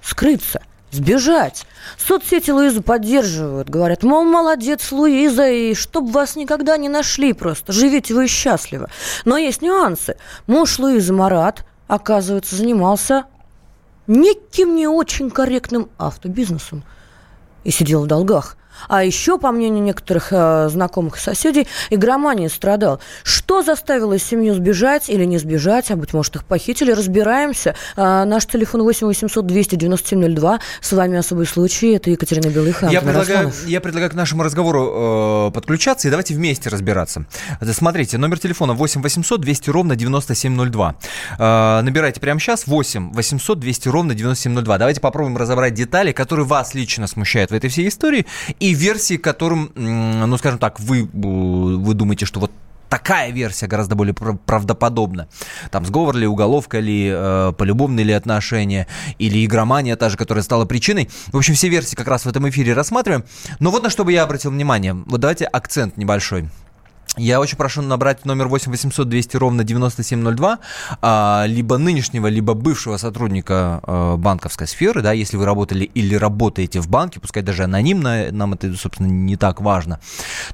скрыться? 0.00 0.62
Сбежать. 0.90 1.66
Соцсети 1.98 2.50
Луизу 2.50 2.82
поддерживают. 2.82 3.68
Говорят, 3.68 4.02
мол, 4.02 4.24
молодец, 4.24 4.90
Луиза, 4.90 5.48
и 5.48 5.74
чтоб 5.74 6.10
вас 6.10 6.36
никогда 6.36 6.78
не 6.78 6.88
нашли 6.88 7.34
просто. 7.34 7.72
Живите 7.72 8.14
вы 8.14 8.26
счастливо. 8.26 8.88
Но 9.26 9.36
есть 9.36 9.60
нюансы. 9.60 10.16
Муж 10.46 10.78
Луизы 10.78 11.12
Марат, 11.12 11.66
оказывается, 11.88 12.56
занимался 12.56 13.24
неким 14.06 14.74
не 14.74 14.86
очень 14.86 15.30
корректным 15.30 15.88
автобизнесом 15.98 16.82
и 17.64 17.70
сидел 17.70 18.04
в 18.04 18.06
долгах. 18.06 18.56
А 18.88 19.04
еще, 19.04 19.38
по 19.38 19.52
мнению 19.52 19.82
некоторых 19.82 20.28
э, 20.30 20.68
знакомых 20.68 21.16
и 21.16 21.20
соседей, 21.20 21.66
игроманией 21.90 22.48
страдал. 22.48 23.00
Что 23.22 23.62
заставило 23.62 24.18
семью 24.18 24.54
сбежать 24.54 25.08
или 25.08 25.24
не 25.24 25.38
сбежать, 25.38 25.90
а 25.90 25.96
быть 25.96 26.12
может 26.12 26.36
их 26.36 26.44
похитили, 26.44 26.92
разбираемся. 26.92 27.74
А, 27.96 28.24
наш 28.24 28.46
телефон 28.46 28.82
8 28.82 29.06
800 29.06 29.46
297 29.46 30.34
02. 30.34 30.60
С 30.80 30.92
вами 30.92 31.18
особый 31.18 31.46
случай. 31.46 31.92
Это 31.92 32.10
Екатерина 32.10 32.48
Белых 32.48 32.82
и 32.82 32.86
Я 32.86 33.00
предлагаю, 33.00 33.46
Росланов. 33.46 33.66
я 33.66 33.80
предлагаю 33.80 34.10
к 34.10 34.14
нашему 34.14 34.42
разговору 34.42 35.48
э, 35.48 35.50
подключаться 35.52 36.08
и 36.08 36.10
давайте 36.10 36.34
вместе 36.34 36.68
разбираться. 36.68 37.26
Это, 37.60 37.72
Смотрите, 37.72 38.16
номер 38.16 38.38
телефона 38.38 38.74
8 38.74 39.02
800 39.02 39.40
200 39.40 39.70
ровно 39.70 39.96
9702. 39.96 40.94
Э, 41.38 41.80
набирайте 41.82 42.20
прямо 42.20 42.38
сейчас 42.40 42.66
8 42.66 43.12
800 43.12 43.58
200 43.58 43.88
ровно 43.88 44.14
9702. 44.14 44.78
Давайте 44.78 45.00
попробуем 45.00 45.36
разобрать 45.36 45.74
детали, 45.74 46.12
которые 46.12 46.46
вас 46.46 46.74
лично 46.74 47.06
смущают 47.06 47.50
в 47.50 47.54
этой 47.54 47.70
всей 47.70 47.88
истории 47.88 48.26
и 48.62 48.74
версии, 48.74 49.16
которым, 49.16 49.72
ну 49.74 50.36
скажем 50.38 50.60
так, 50.60 50.78
вы, 50.78 51.08
вы 51.12 51.94
думаете, 51.94 52.26
что 52.26 52.38
вот 52.38 52.52
такая 52.88 53.32
версия 53.32 53.66
гораздо 53.66 53.96
более 53.96 54.14
прав- 54.14 54.38
правдоподобна. 54.46 55.26
Там 55.72 55.84
сговор 55.84 56.14
ли, 56.14 56.26
уголовка 56.26 56.78
ли, 56.78 57.10
э, 57.12 57.52
полюбовные 57.58 58.04
ли 58.04 58.12
отношения, 58.12 58.86
или 59.18 59.44
игромания 59.44 59.96
та 59.96 60.10
же, 60.10 60.16
которая 60.16 60.44
стала 60.44 60.64
причиной. 60.64 61.08
В 61.32 61.36
общем, 61.36 61.54
все 61.54 61.70
версии 61.70 61.96
как 61.96 62.06
раз 62.06 62.24
в 62.24 62.28
этом 62.28 62.48
эфире 62.50 62.74
рассматриваем. 62.74 63.24
Но 63.58 63.70
вот 63.72 63.82
на 63.82 63.90
что 63.90 64.04
бы 64.04 64.12
я 64.12 64.22
обратил 64.22 64.52
внимание. 64.52 64.94
Вот 64.94 65.20
давайте 65.20 65.46
акцент 65.46 65.96
небольшой. 65.96 66.48
Я 67.18 67.40
очень 67.40 67.58
прошу 67.58 67.82
набрать 67.82 68.24
номер 68.24 68.48
8 68.48 68.70
800 68.70 69.06
200 69.06 69.36
ровно 69.36 69.64
9702, 69.64 70.58
а, 71.02 71.44
либо 71.46 71.76
нынешнего, 71.76 72.26
либо 72.26 72.54
бывшего 72.54 72.96
сотрудника 72.96 73.80
а, 73.82 74.16
банковской 74.16 74.66
сферы, 74.66 75.02
да, 75.02 75.12
если 75.12 75.36
вы 75.36 75.44
работали 75.44 75.84
или 75.84 76.14
работаете 76.14 76.80
в 76.80 76.88
банке, 76.88 77.20
пускай 77.20 77.42
даже 77.42 77.64
анонимно, 77.64 78.32
нам 78.32 78.54
это, 78.54 78.74
собственно, 78.76 79.08
не 79.08 79.36
так 79.36 79.60
важно, 79.60 80.00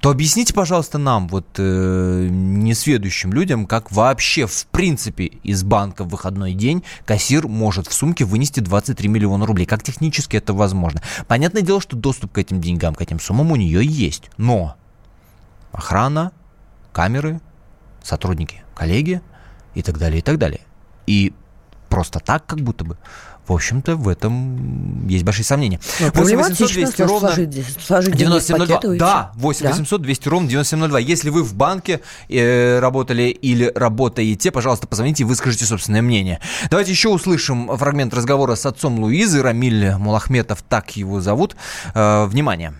то 0.01 0.11
объясните, 0.11 0.53
пожалуйста, 0.53 0.99
нам, 0.99 1.29
вот 1.29 1.47
э, 1.59 2.27
несведущим 2.29 3.33
людям, 3.33 3.65
как 3.65 3.93
вообще, 3.93 4.49
в 4.49 4.67
принципе, 4.67 5.27
из 5.27 5.63
банка 5.63 6.03
в 6.03 6.09
выходной 6.09 6.55
день 6.55 6.83
кассир 7.05 7.47
может 7.47 7.87
в 7.87 7.93
сумке 7.93 8.25
вынести 8.25 8.59
23 8.59 9.09
миллиона 9.09 9.47
рублей. 9.47 9.65
Как 9.65 9.85
технически 9.85 10.37
это 10.37 10.55
возможно? 10.55 11.03
Понятное 11.29 11.63
дело, 11.63 11.81
что 11.81 11.95
доступ 11.95 12.33
к 12.33 12.39
этим 12.39 12.61
деньгам, 12.61 12.97
к 12.97 13.01
этим 13.01 13.21
суммам 13.21 13.53
у 13.53 13.57
нее 13.57 13.87
есть, 13.87 14.29
но 14.39 14.75
охрана, 15.71 16.33
камеры, 16.93 17.41
сотрудники, 18.03 18.63
коллеги 18.75 19.21
и 19.75 19.83
так 19.83 19.99
далее, 19.99 20.19
и 20.19 20.23
так 20.23 20.39
далее. 20.39 20.61
И 21.07 21.33
просто 21.89 22.21
так, 22.21 22.47
как 22.47 22.61
будто 22.61 22.85
бы, 22.85 22.99
в 23.47 23.53
общем-то, 23.53 23.97
в 23.97 24.09
этом 24.09 25.07
есть 25.09 25.25
большие 25.25 25.45
сомнения. 25.45 25.81
Ну, 26.01 26.11
8 26.13 26.13
800 26.13 26.13
проблематично 26.13 26.67
200 26.67 27.03
ровно 27.03 27.29
сложить, 27.29 27.77
сложить 27.81 28.15
деньги 28.15 28.25
в 28.25 28.29
9702. 28.29 28.67
пакет 28.67 28.85
и 28.85 28.89
уйти. 28.89 29.01
Да, 29.01 29.33
8 29.37 29.63
Да. 29.63 29.71
800 29.71 30.03
200 30.03 30.29
ровно 30.29 30.49
9702. 30.49 30.99
Если 31.01 31.31
вы 31.31 31.43
в 31.43 31.55
банке 31.55 32.01
э, 32.29 32.79
работали 32.79 33.23
или 33.23 33.73
работаете, 33.75 34.51
пожалуйста, 34.51 34.87
позвоните 34.87 35.23
и 35.23 35.27
выскажите 35.27 35.65
собственное 35.65 36.03
мнение. 36.03 36.41
Давайте 36.71 36.91
еще 36.91 37.09
услышим 37.09 37.75
фрагмент 37.79 38.13
разговора 38.13 38.55
с 38.55 38.67
отцом 38.67 38.99
Луизы, 38.99 39.43
Рамиль 39.43 39.95
Мулахметов, 39.97 40.63
так 40.63 40.97
его 40.97 41.21
зовут. 41.23 41.57
Э, 41.95 42.27
внимание. 42.27 42.75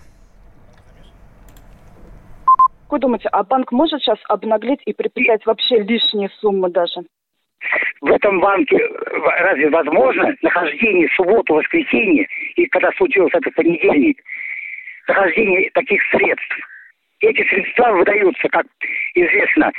Как 2.89 2.93
вы 2.93 2.99
думаете, 3.01 3.29
а 3.31 3.43
банк 3.43 3.71
может 3.71 4.01
сейчас 4.01 4.17
обнаглеть 4.29 4.81
и 4.87 4.93
приписать 4.93 5.45
вообще 5.45 5.77
лишние 5.77 6.27
суммы 6.39 6.71
даже? 6.71 7.01
В 8.01 8.11
этом 8.11 8.39
банке 8.39 8.79
разве 9.41 9.69
возможно 9.69 10.35
нахождение 10.41 11.07
в 11.07 11.13
субботу, 11.13 11.53
воскресенье, 11.53 12.27
и 12.55 12.65
когда 12.65 12.91
случилось 12.93 13.31
это 13.35 13.51
в 13.51 13.53
понедельник, 13.53 14.19
нахождение 15.07 15.69
таких 15.75 16.01
средств? 16.09 16.57
Эти 17.19 17.47
средства 17.47 17.91
выдаются, 17.91 18.49
как 18.49 18.65
известно, 19.13 19.71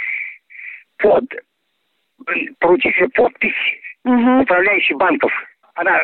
под 0.98 1.24
поручителя 2.60 3.08
подпись 3.08 3.80
Угу. 4.04 4.42
управляющей 4.42 4.94
банков. 4.94 5.30
Она 5.74 6.00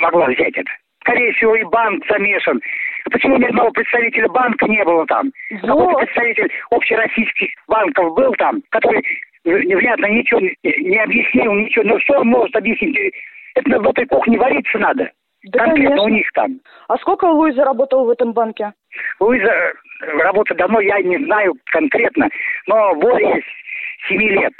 могла 0.00 0.26
взять 0.26 0.54
это. 0.54 0.70
Скорее 1.00 1.32
всего, 1.32 1.56
и 1.56 1.62
банк 1.64 2.04
замешан. 2.06 2.60
Почему 3.10 3.36
ни 3.36 3.44
одного 3.44 3.70
представителя 3.70 4.28
банка 4.28 4.66
не 4.66 4.84
было 4.84 5.06
там? 5.06 5.30
Какой-то 5.60 5.98
представитель 5.98 6.50
общероссийских 6.70 7.50
банков 7.68 8.14
был 8.14 8.32
там, 8.34 8.62
который 8.70 9.02
невнятно 9.44 10.06
ничего 10.06 10.40
не, 10.40 10.98
объяснил, 10.98 11.52
ничего. 11.52 11.84
Ну 11.84 12.00
что 12.00 12.20
он 12.20 12.28
может 12.28 12.54
объяснить? 12.56 13.14
Это 13.54 13.80
в 13.80 13.88
этой 13.88 14.06
кухне 14.06 14.38
вариться 14.38 14.78
надо. 14.78 15.10
Да, 15.44 15.64
Конкретно 15.64 15.96
конечно. 15.96 16.04
у 16.04 16.08
них 16.08 16.32
там. 16.32 16.60
А 16.88 16.96
сколько 16.98 17.24
Луиза 17.24 17.64
работала 17.64 18.04
в 18.04 18.10
этом 18.10 18.32
банке? 18.32 18.72
Луиза 19.20 19.48
э, 19.48 19.72
работает 20.22 20.58
давно, 20.58 20.80
я 20.80 21.00
не 21.00 21.16
знаю 21.24 21.54
конкретно, 21.72 22.28
но 22.66 22.94
более 22.96 23.42
семи 24.06 24.28
лет. 24.28 24.52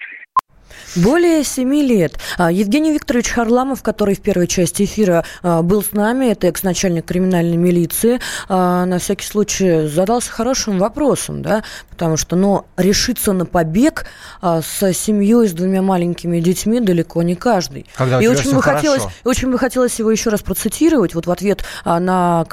Более 0.96 1.44
семи 1.44 1.82
лет. 1.82 2.18
А, 2.38 2.50
Евгений 2.50 2.92
Викторович 2.92 3.30
Харламов, 3.30 3.82
который 3.82 4.14
в 4.14 4.20
первой 4.20 4.46
части 4.46 4.84
эфира 4.84 5.24
а, 5.42 5.62
был 5.62 5.82
с 5.82 5.92
нами, 5.92 6.26
это 6.26 6.48
экс-начальник 6.48 7.04
криминальной 7.04 7.56
милиции, 7.56 8.20
а, 8.48 8.84
на 8.86 8.98
всякий 8.98 9.24
случай 9.24 9.86
задался 9.86 10.30
хорошим 10.32 10.78
вопросом, 10.78 11.42
да, 11.42 11.62
потому 11.90 12.16
что, 12.16 12.36
ну, 12.36 12.64
решиться 12.76 13.32
на 13.32 13.46
побег 13.46 14.06
с 14.42 14.92
семьей, 14.92 15.48
с 15.48 15.52
двумя 15.52 15.82
маленькими 15.82 16.40
детьми 16.40 16.80
далеко 16.80 17.22
не 17.22 17.34
каждый. 17.34 17.86
Когда 17.94 18.20
и 18.20 18.26
очень 18.26 18.54
бы, 18.54 18.62
хотелось, 18.62 19.02
очень 19.24 19.50
бы 19.50 19.58
хотелось 19.58 19.98
его 19.98 20.10
еще 20.10 20.30
раз 20.30 20.42
процитировать, 20.42 21.14
вот 21.14 21.26
в 21.26 21.30
ответ 21.30 21.64
на 21.84 22.46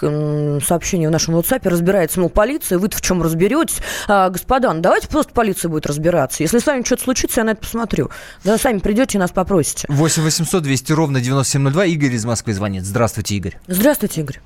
сообщение 0.65 1.07
в 1.07 1.11
нашем 1.11 1.35
WhatsApp 1.35 1.67
разбирается, 1.67 2.19
мол, 2.19 2.29
полиция, 2.29 2.77
вы 2.77 2.89
в 2.89 3.01
чем 3.01 3.21
разберетесь? 3.21 3.77
Господа, 4.07 4.73
ну 4.73 4.81
давайте 4.81 5.07
просто 5.07 5.33
полиция 5.33 5.69
будет 5.69 5.85
разбираться. 5.85 6.43
Если 6.43 6.59
с 6.59 6.65
вами 6.65 6.83
что-то 6.83 7.03
случится, 7.03 7.41
я 7.41 7.45
на 7.45 7.51
это 7.51 7.61
посмотрю. 7.61 8.06
Да, 8.43 8.57
сами 8.57 8.79
придете 8.79 9.17
и 9.17 9.21
нас 9.21 9.31
попросите. 9.31 9.85
8 9.89 10.23
800 10.23 10.63
200 10.63 10.91
ровно 10.93 11.19
9702. 11.21 11.85
Игорь 11.85 12.11
из 12.13 12.25
Москвы 12.25 12.53
звонит. 12.53 12.83
Здравствуйте, 12.85 13.35
Игорь. 13.35 13.57
Здравствуйте, 13.67 14.21
Игорь. 14.21 14.39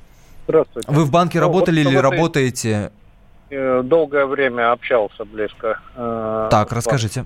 Здравствуйте. 0.47 0.87
Вы 0.91 1.05
в 1.05 1.11
банке 1.11 1.39
Ну, 1.39 1.47
работали 1.47 1.83
вот 1.83 1.89
или 1.91 1.97
работаете? 1.97 2.91
Э, 3.49 3.81
Долгое 3.83 4.25
время 4.25 4.71
общался 4.71 5.25
близко. 5.25 5.79
э, 5.95 6.47
Так, 6.51 6.71
расскажите. 6.71 7.23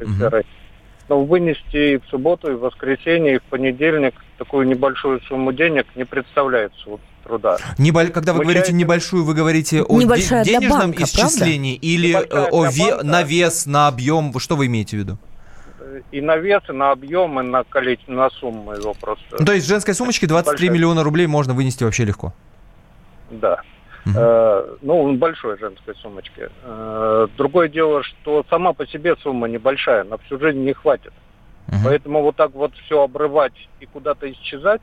Но 1.07 1.23
вынести 1.23 1.93
и 1.93 1.97
в 1.97 2.03
субботу, 2.09 2.51
и 2.51 2.55
в 2.55 2.61
воскресенье, 2.61 3.35
и 3.35 3.37
в 3.37 3.43
понедельник 3.43 4.15
такую 4.39 4.67
небольшую 4.67 5.21
сумму 5.27 5.53
денег 5.53 5.85
не 5.95 6.03
представляется 6.03 6.79
вот 6.87 6.99
труда. 7.23 7.57
Небо- 7.77 8.07
Когда 8.07 8.33
вы 8.33 8.41
говорите 8.41 8.73
небольшую, 8.73 9.23
вы 9.23 9.35
говорите 9.35 9.83
о 9.83 9.99
де- 9.99 10.03
Небольшая 10.05 10.43
для 10.43 10.59
денежном 10.59 10.79
банка, 10.81 11.03
исчислении 11.03 11.75
или 11.75 12.07
Небольшая 12.09 12.45
э, 12.45 12.49
о 12.51 12.65
ве- 12.65 12.89
банка. 12.89 13.05
на 13.05 13.21
вес, 13.21 13.65
на 13.67 13.87
объем? 13.87 14.33
Что 14.39 14.55
вы 14.55 14.65
имеете 14.65 14.97
в 14.97 14.99
виду? 14.99 15.17
И 16.11 16.21
на 16.21 16.37
вес, 16.37 16.61
и 16.69 16.71
на 16.71 16.91
объем, 16.91 17.39
и 17.39 17.43
на 17.43 17.63
количество, 17.63 18.11
на 18.11 18.29
сумму 18.29 18.73
его 18.73 18.93
просто. 18.93 19.25
Ну, 19.39 19.45
то 19.45 19.53
есть 19.53 19.67
женской 19.67 19.93
сумочке 19.93 20.27
23 20.27 20.51
Большая. 20.53 20.69
миллиона 20.69 21.03
рублей 21.03 21.27
можно 21.27 21.53
вынести 21.53 21.83
вообще 21.83 22.05
легко. 22.05 22.33
Да. 23.31 23.61
Мгм. 24.05 24.15
Э, 24.17 24.75
ну, 24.81 25.15
большой 25.15 25.57
женской 25.57 25.95
сумочке. 25.95 26.49
Э, 26.63 27.27
другое 27.37 27.69
дело, 27.69 28.03
что 28.03 28.45
сама 28.49 28.73
по 28.73 28.85
себе 28.85 29.15
сумма 29.17 29.47
небольшая, 29.47 30.03
на 30.03 30.17
всю 30.19 30.39
жизнь 30.39 30.59
не 30.59 30.73
хватит. 30.73 31.13
Мгм. 31.67 31.79
Поэтому 31.85 32.21
вот 32.21 32.35
так 32.35 32.53
вот 32.53 32.73
все 32.85 33.01
обрывать 33.01 33.53
и 33.79 33.85
куда-то 33.87 34.31
исчезать, 34.31 34.81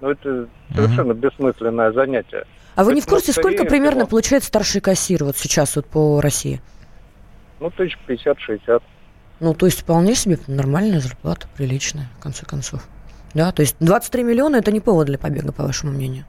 ну, 0.00 0.10
это 0.10 0.48
совершенно 0.74 1.12
бессмысленное 1.12 1.92
занятие. 1.92 2.44
А 2.74 2.82
вы 2.84 2.94
не 2.94 3.00
в 3.00 3.06
курсе, 3.06 3.32
сколько 3.32 3.64
примерно 3.64 4.00
всего- 4.00 4.08
получает 4.10 4.42
старший 4.42 4.80
кассир 4.80 5.22
вот 5.24 5.36
сейчас 5.36 5.76
вот 5.76 5.86
по 5.86 6.20
России? 6.20 6.60
Ну, 7.60 7.70
тысяч 7.70 7.96
пятьдесят-шестьдесят. 8.06 8.82
Ну, 9.42 9.54
то 9.54 9.66
есть 9.66 9.80
вполне 9.80 10.14
себе 10.14 10.38
нормальная 10.46 11.00
зарплата, 11.00 11.48
приличная, 11.56 12.06
в 12.16 12.22
конце 12.22 12.46
концов. 12.46 12.86
Да, 13.34 13.50
то 13.50 13.62
есть 13.62 13.74
23 13.80 14.22
миллиона– 14.22 14.56
это 14.58 14.70
не 14.70 14.78
повод 14.78 15.06
для 15.06 15.18
побега, 15.18 15.50
по 15.50 15.64
вашему 15.64 15.90
мнению? 15.90 16.24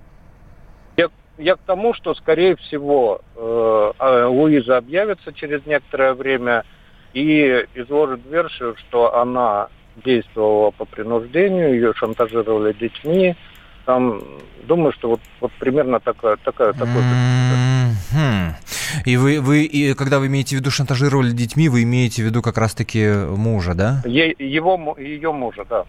Я, 0.97 1.09
я 1.37 1.55
к 1.55 1.59
тому, 1.59 1.93
что, 1.93 2.15
скорее 2.15 2.55
всего, 2.55 3.21
э, 3.35 3.91
э, 3.99 4.25
Луиза 4.25 4.77
объявится 4.77 5.31
через 5.31 5.63
некоторое 5.67 6.15
время 6.15 6.63
и 7.13 7.67
изложит 7.75 8.21
версию, 8.25 8.75
что 8.77 9.15
она 9.15 9.67
действовала 10.03 10.71
по 10.71 10.85
принуждению, 10.85 11.75
ее 11.75 11.93
шантажировали 11.93 12.73
детьми. 12.73 13.35
Там, 13.85 14.23
думаю, 14.63 14.91
что 14.91 15.09
вот, 15.09 15.19
вот 15.39 15.51
примерно 15.59 15.99
такая, 15.99 16.37
такая, 16.37 16.73
такой 16.73 17.03
Мгм. 18.13 18.55
И 19.05 19.17
вы, 19.17 19.41
вы, 19.41 19.63
и 19.63 19.93
когда 19.93 20.19
вы 20.19 20.27
имеете 20.27 20.55
в 20.55 20.59
виду 20.59 20.71
шантажировали 20.71 21.31
детьми, 21.31 21.67
вы 21.69 21.83
имеете 21.83 22.21
в 22.21 22.25
виду 22.25 22.41
как 22.41 22.57
раз-таки 22.57 23.07
мужа, 23.07 23.73
да? 23.73 24.01
Е- 24.05 24.35
его, 24.37 24.95
ее 24.99 25.31
мужа, 25.31 25.65
да. 25.69 25.85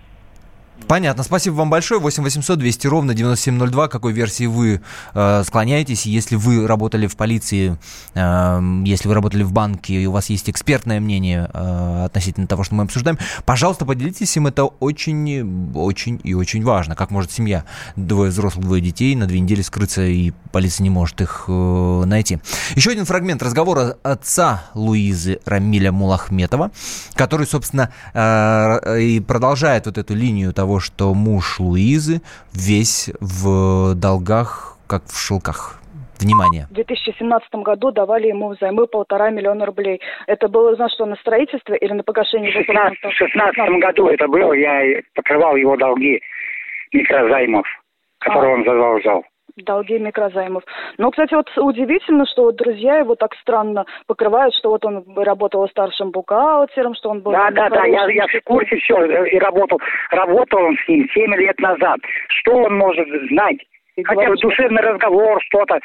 Понятно. 0.87 1.23
Спасибо 1.23 1.55
вам 1.55 1.71
большое. 1.71 2.01
8 2.01 2.23
800 2.23 2.59
200 2.59 2.87
ровно 2.87 3.15
9702. 3.15 3.89
К 3.89 3.91
какой 3.91 4.13
версии 4.13 4.47
вы 4.47 4.81
э, 5.15 5.43
склоняетесь? 5.47 6.07
Если 6.07 6.37
вы 6.37 6.67
работали 6.67 7.07
в 7.07 7.17
полиции, 7.17 7.79
э, 8.15 8.83
если 8.85 9.09
вы 9.09 9.15
работали 9.15 9.43
в 9.43 9.53
банке, 9.53 9.95
и 9.95 10.07
у 10.07 10.13
вас 10.13 10.31
есть 10.31 10.51
экспертное 10.51 11.01
мнение 11.01 11.51
э, 11.53 12.05
относительно 12.05 12.47
того, 12.47 12.65
что 12.65 12.75
мы 12.75 12.85
обсуждаем, 12.85 13.19
пожалуйста, 13.45 13.85
поделитесь 13.85 14.37
им. 14.37 14.47
Это 14.47 14.65
очень, 14.65 15.73
очень 15.75 16.21
и 16.23 16.35
очень 16.35 16.63
важно. 16.63 16.95
Как 16.95 17.11
может 17.11 17.33
семья, 17.33 17.65
двое 17.97 18.31
взрослых, 18.31 18.65
двое 18.65 18.83
детей, 18.83 19.17
на 19.17 19.27
две 19.27 19.41
недели 19.41 19.63
скрыться, 19.63 20.05
и 20.05 20.33
полиция 20.53 20.85
не 20.85 20.91
может 20.91 21.21
их 21.21 21.45
э, 21.49 22.03
найти. 22.05 22.39
Еще 22.75 22.91
один 22.91 23.07
фрагмент 23.07 23.43
разговора 23.43 23.97
отца 24.03 24.65
Луизы 24.75 25.41
Рамиля 25.47 25.93
Мулахметова, 25.93 26.71
который, 27.15 27.47
собственно, 27.47 27.91
э, 28.13 29.01
и 29.01 29.21
продолжает 29.21 29.87
вот 29.87 29.99
эту 29.99 30.15
линию 30.15 30.53
того, 30.53 30.74
что 30.81 31.15
муж 31.15 31.61
Луизы 31.61 32.21
весь 32.53 33.11
в 33.21 33.95
долгах, 33.95 34.77
как 34.87 35.05
в 35.07 35.19
шелках. 35.19 35.81
Внимание. 36.21 36.67
В 36.71 36.75
2017 36.75 37.55
году 37.57 37.91
давали 37.91 38.29
ему 38.29 38.51
взаймы 38.51 38.87
полтора 38.87 39.31
миллиона 39.31 39.67
рублей. 39.67 40.01
Это 40.29 40.49
было, 40.49 40.75
знаешь, 40.77 40.93
что 40.93 41.07
на 41.07 41.17
строительство 41.17 41.75
или 41.75 41.93
на 41.93 42.05
погашение 42.05 42.53
В 42.53 42.55
2016 42.55 43.81
году 43.81 44.07
это 44.07 44.29
было, 44.29 44.53
я 44.53 45.03
покрывал 45.15 45.57
его 45.57 45.77
долги 45.77 46.23
микрозаймов, 46.93 47.67
которые 48.21 48.55
А. 48.55 48.55
он 48.55 48.65
задолжал. 48.65 49.25
Долги 49.57 49.99
микрозаймов. 49.99 50.65
Но, 50.99 51.11
кстати, 51.11 51.35
вот 51.35 51.49
удивительно, 51.57 52.27
что 52.27 52.45
вот 52.45 52.57
друзья 52.57 52.99
его 52.99 53.15
так 53.15 53.35
странно 53.37 53.85
покрывают, 54.07 54.55
что 54.55 54.71
вот 54.71 54.85
он 54.85 55.05
работал 55.17 55.69
старшим 55.69 56.11
бухгалтером, 56.11 56.95
что 56.95 57.11
он 57.11 57.21
был... 57.21 57.33
Да, 57.33 57.51
да, 57.51 57.69
да, 57.69 57.85
я, 57.85 58.07
я 58.09 58.27
в 58.27 58.45
курсе 58.45 58.77
все, 58.77 59.25
и 59.27 59.39
работал, 59.39 59.81
работал 60.11 60.61
он 60.61 60.77
с 60.77 60.89
ним 60.89 61.09
7 61.09 61.35
лет 61.37 61.59
назад. 61.61 61.99
Что 62.29 62.57
он 62.57 62.77
может 62.77 63.09
знать? 63.31 63.59
И 63.97 64.03
Хотя 64.03 64.29
бы 64.29 64.37
душевный 64.37 64.83
разговор, 64.83 65.41
что-то. 65.45 65.79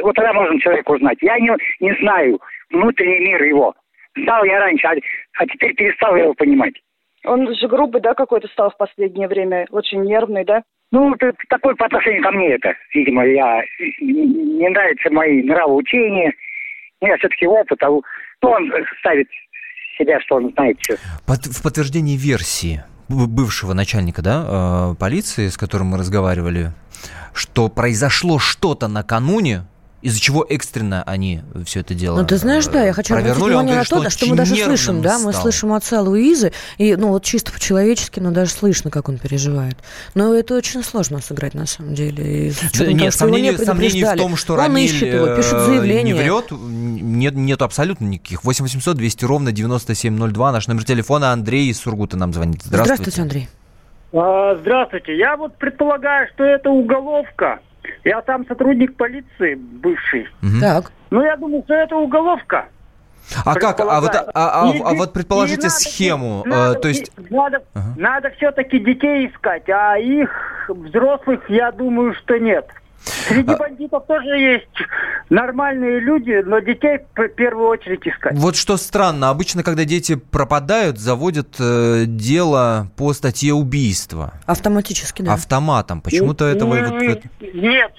Вот 0.00 0.14
тогда 0.14 0.32
можно 0.32 0.60
человека 0.60 0.92
узнать. 0.92 1.18
Я 1.20 1.38
не, 1.40 1.50
не 1.80 1.92
знаю 2.00 2.38
внутренний 2.70 3.18
мир 3.18 3.42
его. 3.42 3.74
Знал 4.16 4.44
я 4.44 4.60
раньше, 4.60 4.86
а, 4.86 4.94
а 5.38 5.46
теперь 5.46 5.74
перестал 5.74 6.14
его 6.14 6.34
понимать. 6.34 6.74
Он 7.24 7.52
же 7.52 7.66
грубый, 7.66 8.00
да, 8.00 8.14
какой-то 8.14 8.46
стал 8.48 8.70
в 8.70 8.76
последнее 8.76 9.26
время, 9.26 9.66
очень 9.70 10.02
нервный, 10.02 10.44
да? 10.44 10.62
Ну, 10.90 11.14
т- 11.16 11.32
такой 11.50 11.76
по 11.76 11.86
отношению 11.86 12.22
ко 12.22 12.30
мне 12.30 12.54
это, 12.54 12.72
видимо, 12.94 13.24
я 13.26 13.62
не 14.00 14.68
нравятся 14.68 15.10
мои 15.10 15.42
нравоучения. 15.42 16.32
У 17.00 17.06
меня 17.06 17.16
все-таки 17.18 17.46
опыт, 17.46 17.82
а 17.82 17.88
ну, 17.90 18.02
он 18.42 18.70
ставит 19.00 19.28
себя, 19.98 20.20
что 20.20 20.36
он 20.36 20.50
знает 20.52 20.78
все. 20.80 20.96
Под- 21.26 21.46
в 21.46 21.62
подтверждении 21.62 22.16
версии 22.16 22.82
бывшего 23.08 23.72
начальника 23.74 24.22
да, 24.22 24.92
э, 24.92 24.94
полиции, 24.98 25.48
с 25.48 25.56
которым 25.56 25.88
мы 25.88 25.98
разговаривали, 25.98 26.72
что 27.34 27.68
произошло 27.68 28.38
что-то 28.38 28.88
накануне, 28.88 29.62
из-за 30.00 30.20
чего 30.20 30.46
экстренно 30.48 31.02
они 31.04 31.40
все 31.64 31.80
это 31.80 31.94
дело 31.94 32.20
Ну, 32.20 32.26
ты 32.26 32.36
знаешь, 32.36 32.66
да, 32.66 32.84
я 32.84 32.92
хочу 32.92 33.14
обратить 33.14 33.36
внимание 33.36 33.62
на 33.62 33.84
говорит, 33.84 33.88
то, 33.88 34.02
да, 34.02 34.10
что 34.10 34.26
мы 34.26 34.36
даже 34.36 34.56
слышим, 34.56 35.02
да, 35.02 35.18
мы 35.18 35.32
стал. 35.32 35.42
слышим 35.42 35.72
отца 35.72 36.00
Луизы, 36.00 36.52
и, 36.76 36.94
ну, 36.96 37.08
вот 37.08 37.24
чисто 37.24 37.52
по-человечески, 37.52 38.20
но 38.20 38.30
даже 38.30 38.52
слышно, 38.52 38.90
как 38.90 39.08
он 39.08 39.18
переживает. 39.18 39.76
Но 40.14 40.34
это 40.34 40.54
очень 40.54 40.84
сложно 40.84 41.20
сыграть, 41.20 41.54
на 41.54 41.66
самом 41.66 41.94
деле. 41.94 42.48
И 42.48 42.50
Да, 42.50 42.56
нет, 42.62 42.74
что 42.74 42.84
его 42.84 42.96
не 42.96 43.10
сомнений, 43.10 43.56
сомнений 43.56 44.04
в 44.04 44.16
том, 44.16 44.36
что 44.36 44.54
Он 44.54 44.60
Рамиль 44.60 44.84
ищет 44.84 45.12
его, 45.12 45.34
пишет 45.34 45.54
э, 45.54 45.66
заявление. 45.66 46.14
не 46.14 46.20
врет, 46.20 46.46
нет, 46.50 47.34
нету 47.34 47.64
абсолютно 47.64 48.04
никаких. 48.04 48.44
8 48.44 48.64
800 48.64 48.96
200 48.96 49.24
ровно 49.24 49.52
9702, 49.52 50.52
наш 50.52 50.68
номер 50.68 50.84
телефона. 50.84 51.32
Андрей 51.32 51.70
из 51.70 51.80
Сургута 51.80 52.16
нам 52.16 52.32
звонит. 52.32 52.62
Здравствуйте. 52.62 53.10
Здравствуйте, 53.10 53.22
Андрей. 53.22 53.48
А, 54.12 54.56
Здравствуйте. 54.60 55.16
Я 55.18 55.36
вот 55.36 55.56
предполагаю, 55.56 56.28
что 56.34 56.44
это 56.44 56.70
уголовка. 56.70 57.60
Я 58.04 58.20
там 58.22 58.46
сотрудник 58.46 58.96
полиции 58.96 59.54
бывший. 59.54 60.28
Так. 60.60 60.92
Ну, 61.10 61.22
я 61.22 61.36
думаю, 61.36 61.62
что 61.64 61.74
это 61.74 61.96
уголовка. 61.96 62.66
А 63.44 63.54
как? 63.54 63.80
А 63.80 64.00
вот, 64.00 64.14
а, 64.14 64.24
а- 64.34 64.72
И- 64.74 64.80
а 64.80 64.94
вот 64.94 65.10
и 65.10 65.12
предположите 65.12 65.62
надо- 65.64 65.70
схему. 65.74 66.42
э, 66.46 66.48
надо- 66.48 66.80
то 66.80 66.88
есть... 66.88 67.12
Надо, 67.30 67.62
Ага. 67.74 67.94
надо 67.96 68.30
все-таки 68.30 68.78
детей 68.78 69.26
искать, 69.28 69.68
а 69.68 69.98
их 69.98 70.30
взрослых, 70.68 71.48
я 71.50 71.70
думаю, 71.72 72.14
что 72.14 72.38
нет. 72.38 72.66
Среди 73.08 73.52
А- 73.52 73.56
бандитов 73.56 74.06
тоже 74.06 74.28
есть 74.36 74.66
нормальные 75.30 76.00
люди, 76.00 76.42
но 76.44 76.58
детей 76.60 76.98
в 77.14 77.28
первую 77.28 77.68
очередь 77.68 78.06
искать. 78.06 78.34
Вот 78.36 78.56
что 78.56 78.76
странно, 78.76 79.30
обычно, 79.30 79.62
когда 79.62 79.84
дети 79.84 80.16
пропадают, 80.16 80.98
заводят 80.98 81.56
э, 81.58 82.04
дело 82.06 82.88
по 82.96 83.12
статье 83.12 83.54
убийства 83.54 84.34
Автоматически, 84.46 85.22
да. 85.22 85.34
автоматом. 85.34 86.00
Почему-то 86.00 86.44
этого 86.44 86.74
и 86.74 87.08
вот 87.08 87.22
Нет, 87.40 87.92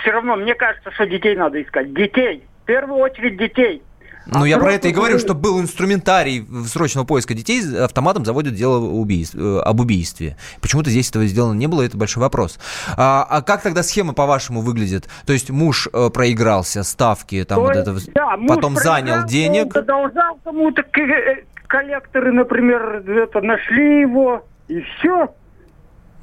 все 0.00 0.10
равно, 0.10 0.36
мне 0.36 0.54
кажется, 0.54 0.90
что 0.92 1.06
детей 1.06 1.36
надо 1.36 1.62
искать. 1.62 1.92
Детей. 1.92 2.44
В 2.62 2.66
первую 2.66 2.98
очередь 3.00 3.36
детей. 3.36 3.82
Ну, 4.26 4.42
А 4.44 4.48
я 4.48 4.58
про 4.58 4.72
это 4.72 4.88
и 4.88 4.92
говорю, 4.92 5.18
что 5.18 5.34
был 5.34 5.60
инструментарий 5.60 6.46
срочного 6.66 7.04
поиска 7.04 7.34
детей, 7.34 7.62
автоматом 7.78 8.24
заводят 8.24 8.54
дело 8.54 8.78
убийств- 8.78 9.36
э, 9.38 9.60
об 9.60 9.80
убийстве. 9.80 10.36
Почему-то 10.60 10.90
здесь 10.90 11.10
этого 11.10 11.26
сделано 11.26 11.54
не 11.54 11.66
было, 11.66 11.82
это 11.82 11.96
большой 11.96 12.22
вопрос. 12.22 12.58
А, 12.96 13.26
а 13.28 13.42
как 13.42 13.62
тогда 13.62 13.82
схема, 13.82 14.14
по-вашему, 14.14 14.60
выглядит? 14.62 15.08
То 15.26 15.32
есть 15.32 15.50
муж 15.50 15.88
э, 15.92 16.10
проигрался, 16.10 16.82
ставки, 16.84 17.44
там 17.44 17.56
То 17.58 17.62
вот 17.62 17.76
есть, 17.76 17.88
это, 17.88 18.12
да, 18.14 18.36
потом 18.48 18.76
занял 18.76 19.24
денег. 19.26 19.72
Задолжал 19.74 20.38
кому-то, 20.42 20.82
э, 20.82 21.44
коллекторы, 21.66 22.32
например, 22.32 23.02
это, 23.06 23.40
нашли 23.40 24.00
его, 24.00 24.46
и 24.68 24.80
все. 24.80 25.34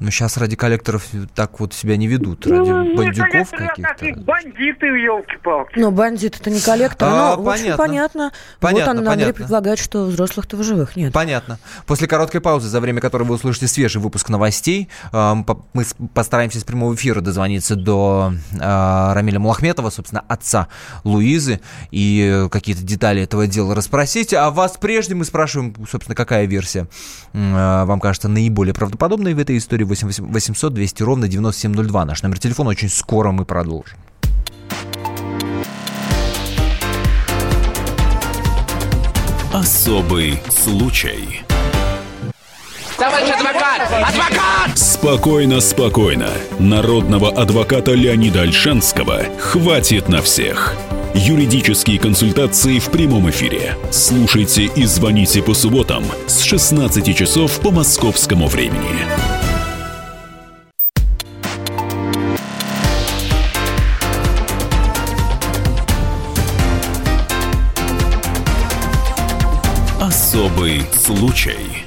Но 0.02 0.10
сейчас 0.10 0.36
ради 0.36 0.56
коллекторов 0.56 1.04
так 1.34 1.60
вот 1.60 1.72
себя 1.74 1.96
не 1.96 2.08
ведут, 2.08 2.44
ради 2.46 2.68
Ну, 2.68 2.96
бандюков 2.96 3.30
коллекторы, 3.30 3.64
а 3.64 3.68
как 3.68 3.76
каких-то. 3.76 4.06
их 4.06 4.18
бандиты, 4.24 4.86
елки-палки. 4.86 5.78
Но 5.78 5.90
бандит 5.92 6.40
это 6.40 6.50
не 6.50 6.60
коллектор. 6.60 7.08
А, 7.08 7.36
ну, 7.36 7.42
в 7.42 7.48
общем, 7.48 7.76
понятно. 7.76 7.78
понятно. 7.78 8.32
Понятно, 8.58 8.92
вот 8.94 9.00
он, 9.00 9.08
Андрей 9.08 9.10
понятно. 9.14 9.34
предполагает, 9.34 9.78
что 9.78 10.06
взрослых-то 10.06 10.56
в 10.56 10.62
живых 10.64 10.96
нет. 10.96 11.12
Понятно. 11.12 11.58
После 11.86 12.08
короткой 12.08 12.40
паузы, 12.40 12.68
за 12.68 12.80
время 12.80 13.00
которой 13.00 13.22
вы 13.22 13.36
услышите 13.36 13.68
свежий 13.68 14.00
выпуск 14.00 14.28
новостей, 14.28 14.88
мы 15.12 15.84
постараемся 16.14 16.58
с 16.58 16.64
прямого 16.64 16.94
эфира 16.94 17.20
дозвониться 17.20 17.76
до 17.76 18.32
э, 18.52 19.12
Рамиля 19.14 19.38
Мулахметова, 19.38 19.90
собственно, 19.90 20.24
отца 20.26 20.66
Луизы, 21.04 21.60
и 21.92 22.48
какие-то 22.50 22.82
детали 22.82 23.22
этого 23.22 23.46
дела 23.46 23.74
расспросить. 23.74 24.34
А 24.34 24.50
вас 24.50 24.76
прежде 24.80 25.14
мы 25.14 25.24
спрашиваем, 25.24 25.74
собственно, 25.88 26.16
какая 26.16 26.46
версия 26.46 26.88
э, 27.32 27.84
вам 27.84 28.00
кажется 28.00 28.28
наиболее 28.28 28.74
правдоподобной 28.74 29.34
в 29.34 29.38
этой 29.38 29.58
истории. 29.58 29.91
8 29.92 30.32
800 30.32 30.72
200 30.72 31.02
ровно 31.02 31.28
9702. 31.28 32.04
Наш 32.04 32.22
номер 32.22 32.38
телефона. 32.38 32.70
Очень 32.70 32.88
скоро 32.88 33.32
мы 33.32 33.44
продолжим. 33.44 33.98
Особый 39.52 40.40
случай. 40.48 41.42
Товарищ 42.96 43.28
адвокат! 43.30 43.82
Адвокат! 43.82 44.78
Спокойно, 44.78 45.60
спокойно. 45.60 46.30
Народного 46.58 47.30
адвоката 47.30 47.92
Леонида 47.92 48.42
Альшанского 48.42 49.24
хватит 49.38 50.08
на 50.08 50.22
всех. 50.22 50.74
Юридические 51.14 51.98
консультации 51.98 52.78
в 52.78 52.86
прямом 52.86 53.28
эфире. 53.28 53.76
Слушайте 53.90 54.64
и 54.64 54.84
звоните 54.86 55.42
по 55.42 55.52
субботам 55.52 56.04
с 56.26 56.40
16 56.40 57.14
часов 57.14 57.60
по 57.60 57.70
московскому 57.70 58.46
времени. 58.46 59.06
Особый 70.62 70.86
случай. 70.92 71.81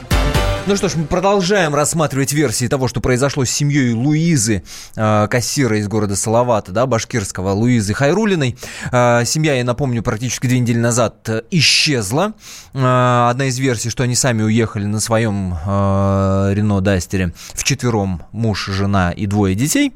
Ну 0.67 0.75
что 0.75 0.89
ж, 0.89 0.95
мы 0.95 1.05
продолжаем 1.05 1.75
рассматривать 1.75 2.33
версии 2.33 2.67
того, 2.67 2.87
что 2.87 2.99
произошло 2.99 3.45
с 3.45 3.51
семьей 3.51 3.93
Луизы, 3.93 4.63
э, 4.95 5.27
кассира 5.29 5.77
из 5.77 5.87
города 5.87 6.15
Салавата, 6.15 6.71
да, 6.71 6.87
башкирского, 6.87 7.51
Луизы 7.51 7.93
Хайрулиной. 7.93 8.57
Э, 8.91 9.21
семья, 9.25 9.53
я 9.53 9.63
напомню, 9.63 10.01
практически 10.01 10.47
две 10.47 10.57
недели 10.57 10.79
назад 10.79 11.29
э, 11.29 11.43
исчезла. 11.51 12.33
Э, 12.73 13.27
одна 13.29 13.45
из 13.45 13.59
версий, 13.59 13.91
что 13.91 14.01
они 14.01 14.15
сами 14.15 14.41
уехали 14.41 14.85
на 14.85 14.99
своем 14.99 15.53
э, 15.53 16.53
Рено 16.55 16.81
Дастере 16.81 17.33
вчетвером, 17.53 18.23
муж, 18.31 18.65
жена 18.65 19.11
и 19.11 19.27
двое 19.27 19.53
детей. 19.53 19.93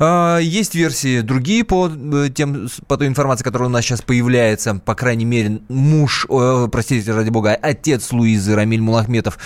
Э, 0.00 0.38
есть 0.40 0.74
версии 0.74 1.20
другие 1.20 1.62
по, 1.62 1.90
э, 1.90 2.30
тем, 2.34 2.70
по 2.86 2.96
той 2.96 3.08
информации, 3.08 3.44
которая 3.44 3.68
у 3.68 3.72
нас 3.72 3.84
сейчас 3.84 4.00
появляется. 4.00 4.76
По 4.76 4.94
крайней 4.94 5.26
мере, 5.26 5.60
муж, 5.68 6.26
э, 6.30 6.68
простите, 6.72 7.12
ради 7.12 7.28
бога, 7.28 7.54
отец 7.54 8.12
Луизы 8.12 8.54
Рамиль 8.54 8.80
Мулахметов, 8.80 9.38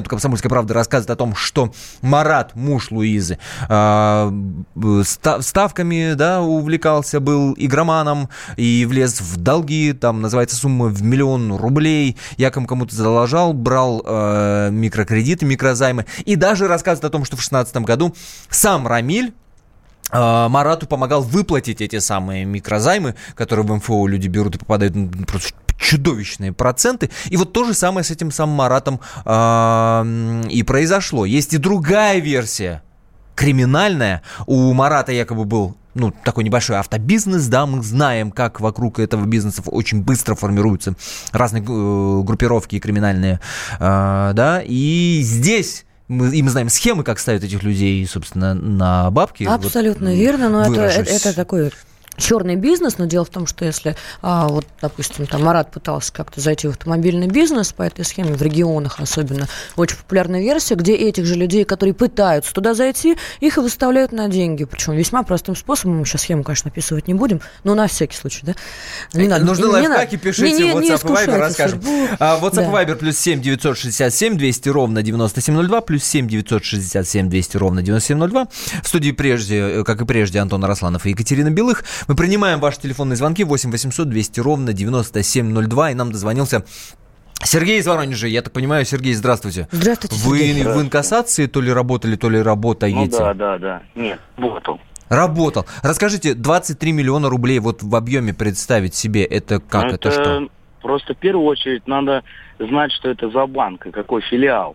корреспонденту 0.00 0.10
«Комсомольской 0.10 0.48
правды» 0.48 0.74
рассказывает 0.74 1.10
о 1.10 1.16
том, 1.16 1.34
что 1.34 1.72
Марат, 2.02 2.54
муж 2.54 2.90
Луизы, 2.90 3.38
э, 3.68 4.32
ста- 5.04 5.42
ставками 5.42 6.14
да, 6.14 6.42
увлекался, 6.42 7.20
был 7.20 7.54
игроманом 7.56 8.28
и 8.56 8.86
влез 8.88 9.20
в 9.20 9.36
долги, 9.36 9.92
там 9.92 10.20
называется 10.20 10.56
сумма 10.56 10.86
в 10.86 11.02
миллион 11.02 11.54
рублей, 11.56 12.16
якобы 12.36 12.66
кому-то 12.66 12.94
задолжал, 12.94 13.52
брал 13.52 14.02
э, 14.04 14.70
микрокредиты, 14.70 15.46
микрозаймы, 15.46 16.06
и 16.24 16.36
даже 16.36 16.66
рассказывает 16.66 17.04
о 17.04 17.10
том, 17.10 17.24
что 17.24 17.36
в 17.36 17.40
2016 17.40 17.76
году 17.78 18.14
сам 18.48 18.86
Рамиль 18.86 19.32
э, 20.12 20.48
Марату 20.48 20.86
помогал 20.86 21.22
выплатить 21.22 21.80
эти 21.80 21.98
самые 21.98 22.44
микрозаймы, 22.44 23.14
которые 23.34 23.66
в 23.66 23.74
МФО 23.74 24.06
люди 24.06 24.28
берут 24.28 24.56
и 24.56 24.58
попадают 24.58 24.94
на 24.94 25.26
просто 25.26 25.52
чудовищные 25.80 26.52
проценты. 26.52 27.10
И 27.30 27.36
вот 27.36 27.52
то 27.52 27.64
же 27.64 27.74
самое 27.74 28.04
с 28.04 28.10
этим 28.10 28.30
самым 28.30 28.56
Маратом 28.56 29.00
э, 29.24 30.42
и 30.50 30.62
произошло. 30.62 31.24
Есть 31.24 31.54
и 31.54 31.58
другая 31.58 32.20
версия, 32.20 32.82
криминальная. 33.34 34.22
У 34.46 34.72
Марата 34.72 35.12
якобы 35.12 35.44
был 35.44 35.76
ну, 35.94 36.12
такой 36.24 36.44
небольшой 36.44 36.78
автобизнес, 36.78 37.46
да, 37.48 37.66
мы 37.66 37.82
знаем, 37.82 38.30
как 38.30 38.60
вокруг 38.60 39.00
этого 39.00 39.24
бизнеса 39.24 39.62
очень 39.66 40.02
быстро 40.02 40.36
формируются 40.36 40.94
разные 41.32 41.62
э, 41.62 42.22
группировки 42.22 42.78
криминальные, 42.78 43.40
э, 43.78 43.78
да, 44.34 44.62
и 44.64 45.20
здесь 45.24 45.84
мы, 46.06 46.28
и 46.34 46.42
мы 46.42 46.50
знаем 46.50 46.68
схемы, 46.68 47.02
как 47.02 47.18
ставят 47.18 47.42
этих 47.42 47.62
людей, 47.62 48.06
собственно, 48.06 48.54
на 48.54 49.10
бабки. 49.10 49.44
Абсолютно 49.44 50.10
Вот, 50.10 50.16
верно, 50.16 50.48
но 50.48 50.62
это, 50.62 50.82
это, 50.82 51.10
это 51.10 51.34
такой 51.34 51.72
черный 52.20 52.56
бизнес, 52.56 52.98
но 52.98 53.06
дело 53.06 53.24
в 53.24 53.30
том, 53.30 53.46
что 53.46 53.64
если, 53.64 53.96
а, 54.22 54.48
вот, 54.48 54.66
допустим, 54.80 55.26
там 55.26 55.42
Марат 55.44 55.70
пытался 55.70 56.12
как-то 56.12 56.40
зайти 56.40 56.68
в 56.68 56.70
автомобильный 56.70 57.26
бизнес 57.26 57.72
по 57.72 57.82
этой 57.82 58.04
схеме, 58.04 58.34
в 58.34 58.42
регионах 58.42 59.00
особенно, 59.00 59.48
очень 59.76 59.96
популярная 59.96 60.40
версия, 60.40 60.74
где 60.74 60.94
этих 60.94 61.24
же 61.26 61.34
людей, 61.34 61.64
которые 61.64 61.94
пытаются 61.94 62.52
туда 62.52 62.74
зайти, 62.74 63.16
их 63.40 63.56
и 63.58 63.60
выставляют 63.60 64.12
на 64.12 64.28
деньги, 64.28 64.64
причем 64.64 64.92
весьма 64.94 65.22
простым 65.22 65.56
способом, 65.56 65.98
мы 65.98 66.04
сейчас 66.04 66.22
схему, 66.22 66.44
конечно, 66.44 66.70
описывать 66.70 67.08
не 67.08 67.14
будем, 67.14 67.40
но 67.64 67.74
на 67.74 67.86
всякий 67.86 68.16
случай, 68.16 68.40
да? 68.44 68.54
Не 69.14 69.26
надо- 69.28 69.44
Нужны 69.44 69.64
не 69.66 69.70
лайфхаки, 69.72 70.14
надо- 70.14 70.18
пишите 70.18 70.52
не- 70.52 70.62
не- 70.64 70.72
в 70.74 70.80
не 70.80 70.90
WhatsApp 70.90 71.24
и 71.24 71.26
Viber, 71.26 71.36
расскажем. 71.38 71.82
судьбу. 71.82 72.06
А, 72.18 72.38
WhatsApp 72.40 72.70
Да. 72.70 72.82
Viber 72.84 72.94
плюс 72.96 73.16
7 73.18 73.40
967 73.40 74.36
200 74.36 74.68
ровно 74.68 75.02
9702, 75.02 75.80
плюс 75.80 76.04
7 76.04 76.28
967 76.28 77.28
200 77.28 77.56
ровно 77.56 77.82
9702. 77.82 78.46
В 78.82 78.88
студии 78.88 79.12
прежде, 79.12 79.56
э, 79.80 79.84
как 79.84 80.00
и 80.02 80.04
прежде, 80.04 80.38
Антон 80.40 80.62
Арасланов 80.64 81.06
и 81.06 81.10
Екатерина 81.10 81.50
Белых. 81.50 81.84
Мы 82.10 82.16
принимаем 82.16 82.58
ваши 82.58 82.80
телефонные 82.80 83.14
звонки 83.14 83.44
8 83.44 83.70
800 83.70 84.08
200 84.08 84.40
ровно 84.40 84.72
9702, 84.72 85.92
и 85.92 85.94
нам 85.94 86.10
дозвонился 86.10 86.64
Сергей 87.44 87.78
из 87.78 87.86
Воронежа, 87.86 88.26
я 88.26 88.42
так 88.42 88.52
понимаю, 88.52 88.84
Сергей, 88.84 89.14
здравствуйте. 89.14 89.68
Здравствуйте, 89.70 90.16
Вы 90.24 90.38
Сергей. 90.38 90.64
в 90.64 90.82
инкассации 90.82 91.46
то 91.46 91.60
ли 91.60 91.72
работали, 91.72 92.16
то 92.16 92.28
ли 92.28 92.42
работаете? 92.42 92.98
Ну 92.98 93.06
да, 93.06 93.32
да, 93.32 93.58
да. 93.58 93.82
Нет, 93.94 94.18
работал. 94.36 94.80
Работал. 95.08 95.66
Расскажите, 95.84 96.34
23 96.34 96.90
миллиона 96.90 97.30
рублей 97.30 97.60
вот 97.60 97.84
в 97.84 97.94
объеме 97.94 98.34
представить 98.34 98.96
себе, 98.96 99.22
это 99.22 99.60
как, 99.60 99.84
Ну, 99.84 99.90
это, 99.90 100.10
что? 100.10 100.48
Просто 100.82 101.14
в 101.14 101.18
первую 101.18 101.46
очередь 101.46 101.86
надо 101.86 102.24
знать, 102.58 102.90
что 102.90 103.08
это 103.08 103.30
за 103.30 103.46
банк 103.46 103.86
и 103.86 103.92
какой 103.92 104.22
филиал. 104.22 104.74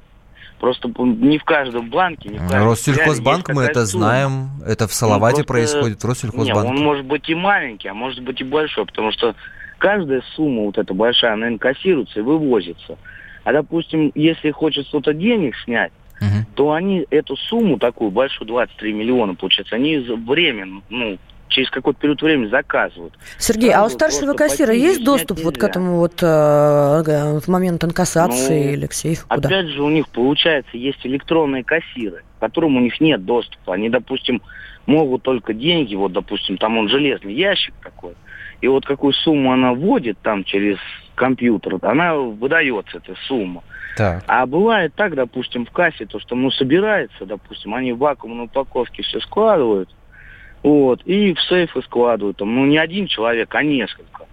Просто 0.65 0.91
не 0.97 1.37
в 1.37 1.43
каждом 1.43 1.91
банке, 1.91 2.27
не 2.27 2.39
в 2.39 2.49
каждом 2.49 2.71
Россельхозбанк, 2.71 3.49
мы 3.49 3.65
это 3.65 3.85
сумма. 3.85 4.05
знаем, 4.05 4.49
это 4.65 4.87
в 4.87 4.93
Салавате 4.93 5.41
ну, 5.41 5.45
происходит, 5.45 6.03
в 6.03 6.07
Россельхозбанке. 6.07 6.53
Нет, 6.53 6.65
он 6.65 6.83
может 6.83 7.05
быть 7.05 7.29
и 7.29 7.35
маленький, 7.35 7.87
а 7.87 7.93
может 7.93 8.23
быть 8.23 8.41
и 8.41 8.43
большой, 8.43 8.87
потому 8.87 9.11
что 9.11 9.35
каждая 9.77 10.23
сумма 10.35 10.63
вот 10.63 10.79
эта 10.79 10.91
большая, 10.95 11.33
она 11.33 11.49
инкассируется 11.49 12.19
и 12.19 12.23
вывозится. 12.23 12.97
А, 13.43 13.53
допустим, 13.53 14.11
если 14.15 14.49
хочет 14.49 14.87
кто-то 14.87 15.13
денег 15.13 15.55
снять, 15.65 15.91
угу. 16.19 16.47
то 16.55 16.71
они 16.71 17.05
эту 17.11 17.37
сумму 17.37 17.77
такую 17.77 18.09
большую, 18.09 18.47
23 18.47 18.91
миллиона, 18.91 19.35
получается, 19.35 19.75
они 19.75 19.99
временно, 19.99 20.81
ну, 20.89 21.19
через 21.47 21.69
какой-то 21.69 21.99
период 21.99 22.21
времени 22.21 22.49
заказывают. 22.49 23.13
Сергей, 23.37 23.71
Сразу 23.71 23.83
а 23.83 23.87
у 23.87 23.89
старшего 23.89 24.33
кассира 24.33 24.73
есть 24.73 25.03
доступ 25.03 25.39
вот 25.39 25.57
к 25.57 25.63
этому 25.63 25.97
вот 25.97 26.21
э, 26.21 26.25
в 26.25 27.47
момент 27.47 27.83
инкассации 27.83 28.65
ну, 28.65 28.73
или 28.73 28.87
к 28.87 28.93
сейфу? 28.93 29.27
Куда? 29.27 29.47
Опять 29.47 29.67
же, 29.67 29.83
у 29.83 29.89
них, 29.89 30.07
получается, 30.09 30.77
есть 30.77 31.05
электронные 31.05 31.63
кассиры, 31.63 32.23
к 32.37 32.41
которым 32.41 32.77
у 32.77 32.79
них 32.79 32.99
нет 32.99 33.25
доступа. 33.25 33.73
Они, 33.73 33.89
допустим, 33.89 34.41
могут 34.85 35.23
только 35.23 35.53
деньги, 35.53 35.95
вот, 35.95 36.13
допустим, 36.13 36.57
там 36.57 36.77
он 36.77 36.89
железный 36.89 37.33
ящик 37.33 37.73
такой, 37.81 38.13
и 38.61 38.67
вот 38.67 38.85
какую 38.85 39.13
сумму 39.13 39.51
она 39.51 39.73
вводит 39.73 40.17
там 40.19 40.43
через 40.43 40.77
компьютер, 41.15 41.77
она 41.81 42.15
выдается, 42.15 42.97
эта 42.97 43.15
сумма. 43.27 43.63
Так. 43.97 44.23
А 44.27 44.45
бывает 44.45 44.93
так, 44.95 45.15
допустим, 45.15 45.65
в 45.65 45.71
кассе, 45.71 46.05
то, 46.05 46.19
что 46.19 46.35
ну, 46.35 46.51
собирается, 46.51 47.25
допустим, 47.25 47.73
они 47.73 47.93
в 47.93 47.99
вакуумной 47.99 48.45
упаковке 48.45 49.03
все 49.03 49.21
складывают, 49.21 49.89
вот, 50.65 51.01
и 51.05 51.35
в 51.35 51.41
сейфы 51.41 51.83
складывают. 51.83 52.37
Там, 52.37 52.55
ну, 52.55 52.65
не 52.65 52.79
один 52.79 53.05
человек, 53.05 53.53
а 53.53 53.61
несколько. 53.61 54.25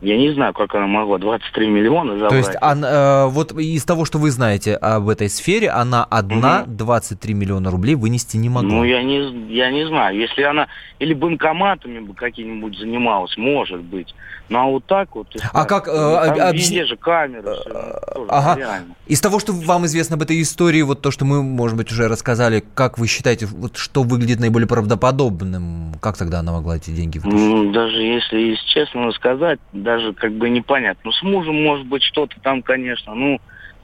Я 0.00 0.16
не 0.18 0.30
знаю, 0.34 0.52
как 0.52 0.74
она 0.74 0.88
могла 0.88 1.18
23 1.18 1.68
миллиона 1.68 2.14
забрать. 2.14 2.30
То 2.30 2.36
есть, 2.36 2.58
она, 2.60 2.88
э, 2.90 3.26
вот 3.28 3.52
из 3.52 3.84
того, 3.84 4.04
что 4.04 4.18
вы 4.18 4.32
знаете 4.32 4.74
об 4.74 5.08
этой 5.08 5.28
сфере, 5.28 5.70
она 5.70 6.02
одна 6.02 6.62
угу. 6.62 6.72
23 6.72 7.34
миллиона 7.34 7.70
рублей 7.70 7.94
вынести 7.94 8.36
не 8.36 8.48
могла? 8.48 8.68
Ну, 8.68 8.84
я 8.84 9.00
не, 9.04 9.54
я 9.54 9.70
не 9.70 9.86
знаю. 9.86 10.18
Если 10.18 10.42
она 10.42 10.66
или 10.98 11.14
банкоматами 11.14 12.00
бы 12.00 12.14
какими-нибудь 12.14 12.76
занималась, 12.76 13.36
может 13.36 13.80
быть. 13.80 14.12
Ну, 14.48 14.58
а 14.58 14.64
вот 14.66 14.84
так 14.84 15.14
вот... 15.14 15.26
А 15.52 15.64
как... 15.64 15.88
Э, 15.88 16.34
там 16.36 16.48
об... 16.48 16.54
везде 16.54 16.84
же 16.84 16.96
камеры. 16.96 17.54
Все, 17.54 18.00
ну, 18.14 18.26
ага. 18.28 18.56
Реально. 18.56 18.94
Из 19.06 19.20
того, 19.20 19.40
что 19.40 19.52
вам 19.52 19.86
известно 19.86 20.16
об 20.16 20.22
этой 20.22 20.40
истории, 20.40 20.82
вот 20.82 21.02
то, 21.02 21.10
что 21.10 21.24
мы, 21.24 21.42
может 21.42 21.76
быть, 21.76 21.90
уже 21.90 22.06
рассказали, 22.06 22.64
как 22.74 22.98
вы 22.98 23.08
считаете, 23.08 23.46
вот 23.46 23.76
что 23.76 24.02
выглядит 24.04 24.38
наиболее 24.38 24.68
правдоподобным? 24.68 25.94
Как 26.00 26.16
тогда 26.16 26.40
она 26.40 26.52
могла 26.52 26.76
эти 26.76 26.90
деньги 26.90 27.18
вытащить? 27.18 27.36
Ну, 27.36 27.72
даже 27.72 28.02
если 28.02 28.56
честно 28.66 29.10
сказать, 29.12 29.58
даже 29.72 30.12
как 30.12 30.32
бы 30.32 30.48
непонятно. 30.48 31.00
Ну, 31.04 31.12
с 31.12 31.22
мужем, 31.22 31.62
может 31.62 31.86
быть, 31.86 32.02
что-то 32.02 32.36
там, 32.42 32.62
конечно. 32.62 33.14
Ну, 33.14 33.40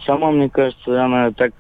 сама, 0.07 0.31
мне 0.31 0.49
кажется, 0.49 1.05
она 1.05 1.33
так 1.33 1.53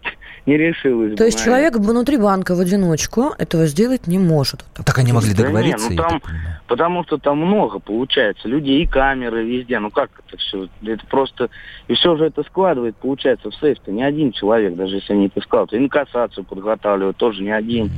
не 0.47 0.57
решилась. 0.57 1.17
То 1.17 1.25
есть 1.25 1.39
на 1.39 1.45
человек 1.45 1.77
внутри 1.77 2.17
банка 2.17 2.55
в 2.55 2.61
одиночку 2.61 3.33
этого 3.39 3.67
сделать 3.67 4.07
не 4.07 4.19
может. 4.19 4.65
Так, 4.75 4.87
так 4.87 4.99
они 4.99 5.13
могли 5.13 5.35
договориться? 5.35 5.89
Да 5.89 5.95
нет, 5.95 6.03
ну, 6.03 6.09
там, 6.09 6.23
потому 6.67 7.05
что 7.05 7.19
там 7.19 7.39
много 7.39 7.79
получается. 7.79 8.49
Людей 8.49 8.83
и 8.83 8.87
камеры 8.87 9.45
везде. 9.45 9.79
Ну 9.79 9.91
как 9.91 10.11
это 10.27 10.37
все? 10.39 10.69
Это 10.85 11.07
просто... 11.07 11.49
И 11.89 11.95
все 11.95 12.17
же 12.17 12.25
это 12.25 12.43
складывает, 12.45 12.97
получается, 12.97 13.51
в 13.51 13.55
сейф-то 13.55 13.91
не 13.93 14.03
один 14.03 14.33
человек, 14.33 14.75
даже 14.75 14.97
если 14.97 15.13
они 15.13 15.27
это 15.27 15.41
складывают. 15.41 15.83
Инкассацию 15.83 16.45
подготавливают 16.45 17.17
тоже 17.17 17.43
не 17.43 17.51
один. 17.51 17.91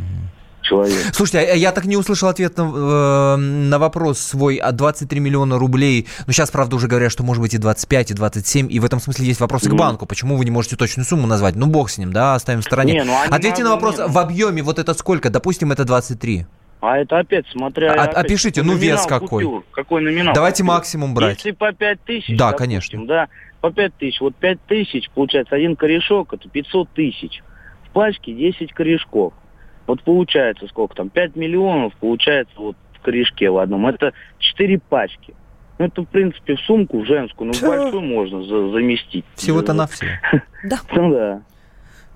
Человек. 0.64 0.96
Слушайте, 1.12 1.52
а 1.52 1.54
я 1.54 1.72
так 1.72 1.84
не 1.84 1.96
услышал 1.96 2.28
ответ 2.28 2.56
на, 2.56 2.62
э, 2.62 3.36
на 3.36 3.78
вопрос 3.78 4.18
свой 4.18 4.56
от 4.56 4.74
23 4.76 5.20
миллиона 5.20 5.58
рублей. 5.58 6.08
Ну, 6.26 6.32
сейчас, 6.32 6.50
правда, 6.50 6.76
уже 6.76 6.88
говорят, 6.88 7.12
что 7.12 7.22
может 7.22 7.42
быть 7.42 7.52
и 7.52 7.58
25, 7.58 8.12
и 8.12 8.14
27. 8.14 8.72
И 8.72 8.80
в 8.80 8.84
этом 8.86 8.98
смысле 8.98 9.26
есть 9.26 9.40
вопросы 9.40 9.68
mm. 9.68 9.72
к 9.72 9.74
банку. 9.74 10.06
Почему 10.06 10.36
вы 10.36 10.44
не 10.46 10.50
можете 10.50 10.76
точную 10.76 11.04
сумму 11.04 11.26
назвать? 11.26 11.54
Ну, 11.54 11.66
бог 11.66 11.90
с 11.90 11.98
ним, 11.98 12.14
да, 12.14 12.34
оставим 12.34 12.62
в 12.62 12.64
стороне. 12.64 12.94
Не, 12.94 13.04
ну, 13.04 13.14
Ответьте 13.30 13.62
на 13.62 13.72
вопрос, 13.72 13.98
нет. 13.98 14.08
в 14.08 14.18
объеме 14.18 14.62
вот 14.62 14.78
это 14.78 14.94
сколько? 14.94 15.28
Допустим, 15.28 15.70
это 15.70 15.84
23. 15.84 16.46
А 16.80 16.98
это 16.98 17.18
опять, 17.18 17.46
смотря... 17.52 17.92
А, 17.92 18.04
опять, 18.04 18.14
опишите, 18.16 18.62
ну 18.62 18.74
вес 18.74 19.04
какой. 19.06 19.44
Купюр, 19.44 19.64
какой 19.70 20.02
номинал? 20.02 20.34
Давайте 20.34 20.62
купюр. 20.62 20.76
максимум 20.76 21.14
брать. 21.14 21.36
Если 21.36 21.50
по 21.52 21.72
5 21.72 22.00
тысяч, 22.04 22.36
да, 22.36 22.50
допустим, 22.50 22.66
конечно. 22.66 23.06
да, 23.06 23.28
по 23.60 23.70
5 23.70 23.94
тысяч. 23.96 24.20
Вот 24.20 24.34
5 24.36 24.58
тысяч, 24.66 25.10
получается, 25.14 25.56
один 25.56 25.76
корешок, 25.76 26.32
это 26.32 26.48
500 26.48 26.90
тысяч. 26.90 27.42
В 27.88 27.90
пачке 27.92 28.32
10 28.32 28.72
корешков. 28.72 29.34
Вот 29.86 30.02
получается 30.02 30.66
сколько 30.68 30.94
там? 30.94 31.10
5 31.10 31.36
миллионов 31.36 31.94
получается 31.96 32.54
вот 32.56 32.76
в 32.94 33.00
корешке 33.00 33.50
в 33.50 33.58
одном. 33.58 33.86
Это 33.86 34.12
4 34.38 34.78
пачки. 34.88 35.34
Ну, 35.78 35.86
это, 35.86 36.02
в 36.02 36.06
принципе, 36.06 36.54
в 36.54 36.60
сумку 36.60 37.04
женскую, 37.04 37.52
ну, 37.52 37.68
большую 37.68 38.02
можно 38.02 38.44
за 38.44 38.70
заместить. 38.70 39.24
Всего-то 39.34 39.72
на 39.72 39.86
все. 39.86 40.06
Да. 40.64 40.78
Ну, 40.94 41.10
да. 41.10 41.42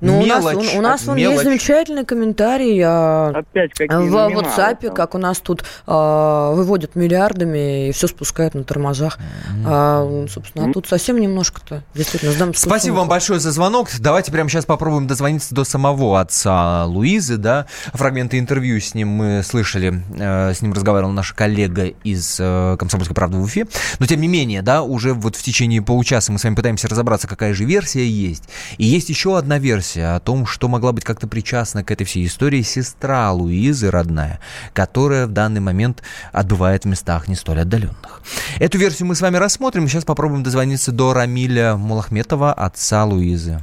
Ну, 0.01 0.25
мелочь, 0.25 0.55
у 0.55 0.59
нас, 0.59 0.75
у, 0.75 0.79
у 0.79 0.81
нас 0.81 1.05
вон 1.07 1.17
есть 1.17 1.43
замечательный 1.43 2.05
комментарий 2.05 2.81
а, 2.85 3.31
Опять 3.35 3.73
в 3.75 3.81
WhatsApp, 3.81 4.87
там. 4.87 4.95
как 4.95 5.15
у 5.17 5.19
нас 5.19 5.41
тут 5.41 5.65
а, 5.87 6.53
выводят 6.53 6.95
миллиардами 6.95 7.89
и 7.89 7.93
все 7.93 8.07
спускают 8.07 8.55
на 8.55 8.63
тормозах. 8.63 9.19
Mm-hmm. 9.19 9.65
А, 9.67 10.27
собственно, 10.29 10.67
mm-hmm. 10.67 10.71
а 10.71 10.73
тут 10.73 10.87
совсем 10.87 11.21
немножко-то. 11.21 11.83
Действительно, 11.95 12.33
сдам 12.33 12.55
Спасибо 12.55 12.95
вам 12.95 13.09
большое 13.09 13.41
за 13.41 13.51
звонок. 13.51 13.89
Давайте 13.99 14.31
прямо 14.31 14.49
сейчас 14.49 14.67
попробуем 14.67 15.09
дозвониться 15.09 15.53
до 15.53 15.65
самого 15.65 16.21
отца 16.21 16.85
Луизы, 16.85 17.37
да. 17.37 17.67
Фрагменты 17.93 18.39
интервью 18.39 18.81
с 18.81 18.95
ним 18.95 19.09
мы 19.09 19.43
слышали. 19.43 20.01
Э, 20.17 20.55
с 20.55 20.63
ним 20.63 20.75
разговаривал 20.75 21.11
наш 21.11 21.33
коллега 21.33 21.87
из 22.05 22.37
э, 22.39 22.77
«Комсомольской 22.79 23.17
правды» 23.17 23.39
в 23.39 23.43
Уфе. 23.43 23.67
Но, 23.99 24.07
тем 24.07 24.21
не 24.21 24.29
менее, 24.29 24.63
да, 24.63 24.83
уже 24.83 25.13
вот 25.13 25.35
в 25.35 25.43
течение 25.43 25.83
получаса 25.83 26.31
мы 26.31 26.39
с 26.39 26.45
вами 26.45 26.55
пытаемся 26.55 26.87
разобраться, 26.87 27.27
какая 27.27 27.53
же 27.53 27.65
версия 27.65 28.07
есть. 28.07 28.45
И 28.77 28.85
есть 28.85 29.09
еще 29.09 29.37
одна 29.37 29.59
версия 29.59 29.88
версия 29.88 30.16
о 30.16 30.20
том, 30.20 30.46
что 30.46 30.68
могла 30.68 30.92
быть 30.92 31.05
как-то 31.05 31.27
причастна 31.27 31.83
к 31.83 31.90
этой 31.90 32.05
всей 32.05 32.27
истории 32.27 32.62
сестра 32.62 33.33
Луизы, 33.33 33.90
родная, 33.90 34.40
которая 34.74 35.27
в 35.27 35.33
данный 35.33 35.61
момент 35.61 36.03
отбывает 36.33 36.85
в 36.85 36.88
местах 36.88 37.29
не 37.29 37.35
столь 37.35 37.61
отдаленных. 37.61 38.22
Эту 38.59 38.79
версию 38.79 39.07
мы 39.09 39.14
с 39.14 39.20
вами 39.20 39.37
рассмотрим. 39.37 39.88
Сейчас 39.88 40.05
попробуем 40.05 40.42
дозвониться 40.42 40.92
до 40.92 41.14
Рамиля 41.14 41.77
Мулахметова, 41.77 42.53
отца 42.53 43.05
Луизы. 43.05 43.62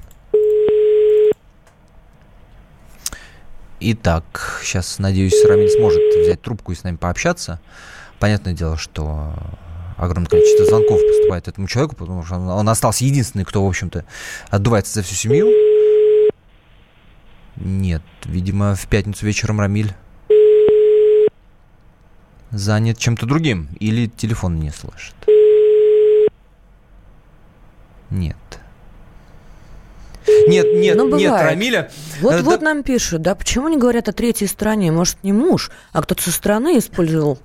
Итак, 3.79 4.61
сейчас, 4.63 4.97
надеюсь, 4.97 5.45
Рамиль 5.47 5.69
сможет 5.69 6.01
взять 6.23 6.41
трубку 6.41 6.71
и 6.71 6.75
с 6.75 6.83
нами 6.83 6.95
пообщаться. 6.95 7.59
Понятное 8.19 8.53
дело, 8.53 8.77
что 8.77 9.35
огромное 9.97 10.29
количество 10.29 10.65
звонков 10.65 10.99
поступает 11.05 11.47
этому 11.47 11.67
человеку, 11.67 11.95
потому 11.95 12.23
что 12.23 12.35
он 12.35 12.67
остался 12.67 13.05
единственный, 13.05 13.45
кто, 13.45 13.63
в 13.63 13.67
общем-то, 13.67 14.05
отдувается 14.49 14.93
за 14.95 15.03
всю 15.03 15.15
семью. 15.15 15.74
Нет, 17.57 18.01
видимо, 18.25 18.75
в 18.75 18.87
пятницу 18.87 19.25
вечером 19.25 19.59
Рамиль 19.59 19.93
занят 22.51 22.97
чем-то 22.97 23.25
другим 23.25 23.69
или 23.79 24.07
телефон 24.07 24.59
не 24.59 24.71
слышит. 24.71 25.15
Нет. 28.09 28.35
Нет, 30.47 30.67
нет, 30.73 30.97
ну, 30.97 31.15
нет, 31.15 31.31
Рамиля. 31.31 31.91
Вот, 32.21 32.33
э, 32.33 32.41
вот 32.41 32.59
да... 32.59 32.65
нам 32.65 32.83
пишут, 32.83 33.21
да, 33.21 33.35
почему 33.35 33.67
не 33.67 33.77
говорят 33.77 34.09
о 34.09 34.11
третьей 34.11 34.47
стране? 34.47 34.91
Может, 34.91 35.23
не 35.23 35.33
муж, 35.33 35.71
а 35.91 36.01
кто-то 36.01 36.23
со 36.23 36.31
стороны 36.31 36.77
использовал 36.79 37.39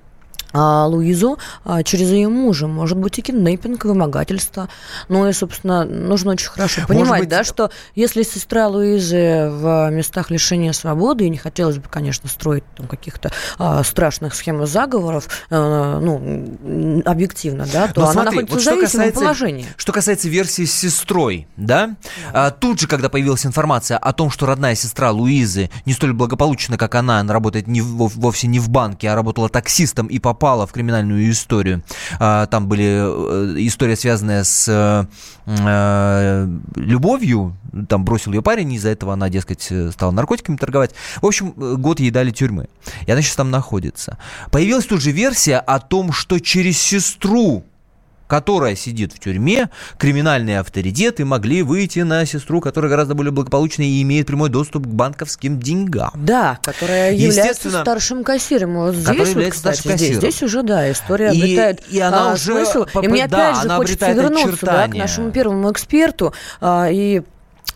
Луизу 0.53 1.37
а, 1.65 1.83
через 1.83 2.09
ее 2.09 2.27
мужа. 2.27 2.67
Может 2.67 2.97
быть, 2.97 3.17
и 3.19 3.21
киднейпинг, 3.21 3.85
и 3.85 3.87
вымогательство. 3.87 4.69
Ну 5.07 5.27
и, 5.27 5.33
собственно, 5.33 5.83
нужно 5.85 6.31
очень 6.31 6.49
хорошо 6.49 6.81
понимать, 6.87 7.21
быть... 7.21 7.29
да, 7.29 7.43
что 7.43 7.71
если 7.95 8.23
сестра 8.23 8.67
Луизы 8.67 9.49
в 9.49 9.89
местах 9.91 10.29
лишения 10.29 10.73
свободы, 10.73 11.25
и 11.25 11.29
не 11.29 11.37
хотелось 11.37 11.77
бы, 11.77 11.87
конечно, 11.89 12.29
строить 12.29 12.63
там 12.75 12.87
каких-то 12.87 13.31
а, 13.57 13.83
страшных 13.83 14.35
схем 14.35 14.65
заговоров, 14.65 15.27
а, 15.49 15.99
ну, 15.99 17.01
объективно, 17.05 17.65
да, 17.71 17.87
то 17.87 18.01
Но 18.01 18.09
она 18.09 18.13
смотри, 18.13 18.41
находится 18.41 18.53
вот 18.53 18.61
в 18.61 18.65
зависимом 18.65 18.87
касается, 18.87 19.19
положении. 19.19 19.65
Что 19.77 19.91
касается 19.91 20.29
версии 20.29 20.65
с 20.65 20.73
сестрой, 20.73 21.47
да, 21.57 21.95
а, 22.33 22.51
тут 22.51 22.79
же, 22.79 22.87
когда 22.87 23.09
появилась 23.09 23.45
информация 23.45 23.97
о 23.97 24.13
том, 24.13 24.29
что 24.29 24.45
родная 24.45 24.75
сестра 24.75 25.11
Луизы 25.11 25.69
не 25.85 25.93
столь 25.93 26.13
благополучна, 26.13 26.77
как 26.77 26.95
она, 26.95 27.19
она 27.19 27.33
работает 27.33 27.67
не, 27.67 27.81
вовсе 27.81 28.47
не 28.47 28.59
в 28.59 28.69
банке, 28.69 29.09
а 29.09 29.15
работала 29.15 29.49
таксистом 29.49 30.07
и 30.07 30.19
попала 30.19 30.40
попала 30.41 30.65
в 30.65 30.71
криминальную 30.71 31.29
историю. 31.29 31.83
А, 32.19 32.47
там 32.47 32.67
были 32.67 32.83
э, 32.83 33.55
история, 33.59 33.95
связанная 33.95 34.43
с 34.43 34.67
э, 34.67 36.47
любовью, 36.75 37.55
там 37.87 38.03
бросил 38.03 38.33
ее 38.33 38.41
парень, 38.41 38.73
из-за 38.73 38.89
этого 38.89 39.13
она, 39.13 39.29
дескать, 39.29 39.71
стала 39.91 40.09
наркотиками 40.09 40.57
торговать. 40.57 40.95
В 41.21 41.27
общем, 41.27 41.51
год 41.51 41.99
ей 41.99 42.09
дали 42.09 42.31
тюрьмы. 42.31 42.69
И 43.05 43.11
она 43.11 43.21
сейчас 43.21 43.35
там 43.35 43.51
находится. 43.51 44.17
Появилась 44.49 44.87
тут 44.87 44.99
же 45.01 45.11
версия 45.11 45.57
о 45.57 45.79
том, 45.79 46.11
что 46.11 46.39
через 46.39 46.79
сестру 46.79 47.63
которая 48.31 48.77
сидит 48.77 49.11
в 49.11 49.19
тюрьме, 49.19 49.69
криминальные 49.97 50.61
авторитеты 50.61 51.25
могли 51.25 51.63
выйти 51.63 51.99
на 51.99 52.25
сестру, 52.25 52.61
которая 52.61 52.89
гораздо 52.89 53.13
более 53.13 53.33
благополучная 53.33 53.87
и 53.87 54.01
имеет 54.03 54.25
прямой 54.25 54.47
доступ 54.47 54.85
к 54.85 54.89
банковским 54.89 55.59
деньгам. 55.59 56.13
Да, 56.15 56.57
которая 56.63 57.13
является 57.13 57.69
старшим 57.69 58.23
кассиром. 58.23 58.75
Вот 58.75 58.95
здесь, 58.95 59.35
вот, 59.35 59.49
кстати, 59.49 59.97
здесь, 59.97 60.15
здесь 60.15 60.41
уже, 60.43 60.63
да, 60.63 60.89
история 60.89 61.33
и, 61.33 61.41
обретает 61.41 61.83
и 61.89 61.99
она 61.99 62.31
а, 62.31 62.33
уже 62.35 62.53
смысл. 62.53 62.85
Попад... 62.85 63.03
И 63.03 63.07
мне 63.09 63.25
опять 63.25 63.55
да, 63.55 63.61
же 63.63 63.69
хочется 63.69 64.11
вернуться 64.13 64.65
да, 64.65 64.87
к 64.87 64.93
нашему 64.93 65.31
первому 65.31 65.69
эксперту 65.69 66.33
а, 66.61 66.87
и 66.89 67.23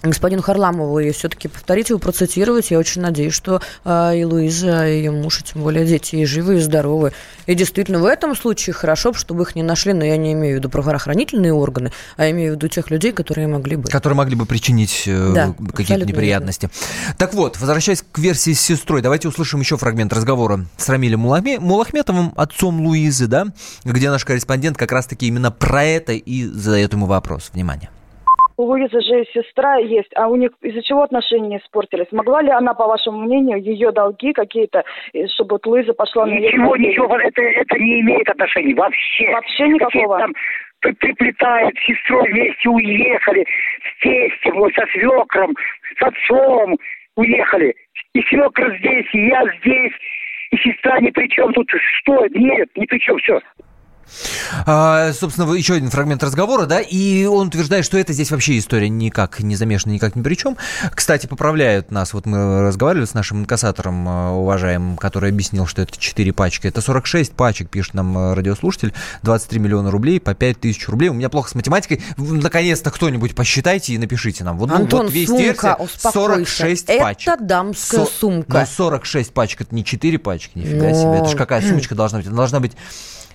господину 0.04 0.42
Харламову 0.42 1.00
и 1.00 1.12
все-таки 1.12 1.48
повторить 1.48 1.90
его, 1.90 2.00
процитировать. 2.00 2.72
Я 2.72 2.80
очень 2.80 3.02
надеюсь, 3.02 3.34
что 3.34 3.62
э, 3.84 4.18
и 4.18 4.24
Луиза, 4.24 4.88
и 4.88 4.98
ее 4.98 5.12
муж, 5.12 5.42
и 5.42 5.44
тем 5.44 5.64
более 5.64 5.86
дети, 5.86 6.16
и 6.16 6.26
живы, 6.26 6.58
и 6.58 6.60
здоровы. 6.60 7.12
И 7.46 7.56
действительно, 7.56 8.00
в 8.00 8.06
этом 8.06 8.36
случае 8.36 8.74
хорошо, 8.74 9.14
чтобы 9.14 9.44
их 9.44 9.56
не 9.56 9.64
нашли, 9.64 9.94
но 9.94 10.04
я 10.04 10.18
не 10.18 10.34
имею 10.34 10.56
в 10.56 10.60
виду 10.60 10.70
правоохранительные 10.70 11.54
органы, 11.54 11.92
а 12.18 12.30
имею 12.30 12.54
в 12.54 12.56
виду 12.56 12.68
тех 12.68 12.90
людей, 12.92 13.12
которые 13.12 13.48
могли 13.48 13.76
бы. 13.76 13.90
Которые 13.90 14.18
могли 14.18 14.36
бы 14.36 14.46
причинить 14.46 15.04
э, 15.08 15.32
Да, 15.34 15.54
какие-то 15.74 16.06
неприятности. 16.06 16.70
Так 17.18 17.34
вот, 17.34 17.60
возвращаясь 17.60 18.04
к 18.10 18.18
версии 18.20 18.54
с 18.54 18.62
сестрой, 18.62 19.02
давайте 19.02 19.28
услышим 19.28 19.60
еще 19.60 19.78
фрагмент 19.78 20.14
разговора 20.14 20.66
с 20.78 20.90
Рамилем 20.90 21.26
Мулахме- 21.26 21.60
Мулахметовым, 21.60 22.34
отцом 22.36 22.82
Луизы, 22.86 23.28
да, 23.28 23.48
где 23.84 24.10
наш 24.10 24.26
корреспондент 24.26 24.78
как 24.78 24.92
раз-таки 24.92 25.28
именно 25.28 25.52
про 25.52 25.84
это 25.84 26.14
и 26.14 26.46
задает 26.46 26.94
ему 26.94 27.06
вопрос. 27.06 27.50
Внимание. 27.54 27.90
У 28.58 28.64
Луизы 28.64 29.02
же 29.02 29.26
сестра 29.34 29.76
есть, 29.78 30.12
а 30.16 30.28
у 30.30 30.36
них 30.36 30.52
из-за 30.62 30.82
чего 30.82 31.04
отношения 31.04 31.58
испортились? 31.58 32.12
Могла 32.12 32.42
ли 32.42 32.50
она, 32.50 32.74
по 32.74 32.88
вашему 32.88 33.20
мнению, 33.20 33.62
ее 33.62 33.92
долги 33.92 34.32
какие-то, 34.32 34.84
и 35.12 35.28
чтобы 35.28 35.56
вот 35.56 35.66
Луиза 35.66 35.94
пошла 35.94 36.26
на 36.26 36.32
ее 36.32 36.54
Ничего, 36.54 36.76
ничего, 36.78 37.18
это, 37.18 37.42
это 37.42 37.78
не 37.78 38.00
имеет 38.02 38.30
отношения 38.30 38.74
вообще. 38.76 39.32
Вообще 39.32 39.68
никакого? 39.68 40.20
Там 40.20 40.34
при- 40.80 40.94
приплетают, 40.94 41.76
с 41.78 41.86
сестрой 41.86 42.32
вместе 42.32 42.70
уехали, 42.70 43.46
с 43.46 44.02
тестем, 44.02 44.56
вот, 44.56 44.74
со 44.74 44.86
свекром, 44.88 45.54
с 46.00 46.04
отцом 46.04 46.78
уехали. 47.18 47.76
И 48.14 48.22
свекр 48.24 48.78
здесь, 48.78 49.08
и 49.14 49.28
я 49.28 49.44
здесь, 49.60 49.94
и 50.52 50.58
сестра 50.58 51.00
ни 51.02 51.10
при 51.10 51.28
чем. 51.28 51.52
Тут 51.54 51.70
что? 51.70 52.26
Нет, 52.28 52.70
ни 52.76 52.86
при 52.86 53.00
чем, 53.00 53.18
все. 53.18 53.42
А, 54.66 55.12
собственно, 55.14 55.52
еще 55.54 55.74
один 55.76 55.90
фрагмент 55.90 56.24
разговора, 56.24 56.66
да, 56.66 56.80
и 56.80 57.26
он 57.26 57.48
утверждает, 57.48 57.86
что 57.86 57.98
это 57.98 58.14
здесь 58.14 58.32
вообще 58.32 58.58
история 58.58 58.90
никак 58.90 59.40
не 59.40 59.56
замешана, 59.56 59.92
никак 59.94 60.16
ни 60.16 60.22
при 60.22 60.36
чем. 60.36 60.58
Кстати, 60.94 61.28
поправляют 61.28 61.92
нас, 61.92 62.14
вот 62.14 62.26
мы 62.26 62.62
разговаривали 62.62 63.06
с 63.06 63.14
нашим 63.14 63.42
инкассатором, 63.42 64.08
э, 64.08 64.30
уважаемым, 64.32 64.98
который 64.98 65.30
объяснил, 65.32 65.66
что 65.68 65.82
это 65.82 65.98
4 65.98 66.34
пачки. 66.34 66.68
Это 66.68 66.82
46 66.82 67.34
пачек, 67.34 67.70
пишет 67.70 67.94
нам 67.94 68.18
э, 68.18 68.34
радиослушатель, 68.34 68.94
23 69.24 69.60
миллиона 69.60 69.92
рублей 69.92 70.20
по 70.20 70.34
5 70.34 70.60
тысяч 70.60 70.88
рублей. 70.88 71.10
У 71.10 71.14
меня 71.14 71.30
плохо 71.30 71.50
с 71.50 71.56
математикой. 71.56 72.02
Наконец-то 72.18 72.92
кто-нибудь 72.92 73.36
посчитайте 73.36 73.94
и 73.94 73.98
напишите 73.98 74.44
нам. 74.44 74.58
Вот, 74.58 74.70
ну, 74.70 74.76
Антон, 74.76 75.06
вот 75.08 75.14
есть 75.14 75.28
сумка, 75.30 75.44
версия, 75.44 75.74
успокойся. 75.76 76.12
46 76.12 76.90
Это 76.90 77.04
пачек. 77.04 77.42
дамская 77.42 78.06
Со- 78.06 78.12
сумка. 78.12 78.60
Но 78.60 78.66
46 78.66 79.34
пачек, 79.34 79.62
это 79.62 79.76
не 79.76 79.84
4 79.84 80.18
пачки, 80.20 80.52
нифига 80.58 80.90
Но- 80.90 80.94
себе. 80.96 81.20
Это 81.20 81.30
же 81.30 81.38
какая 81.38 81.62
сумочка 81.62 81.96
должна 81.96 82.20
быть? 82.20 82.28
Она 82.28 82.38
должна 82.38 82.60
быть 82.60 82.74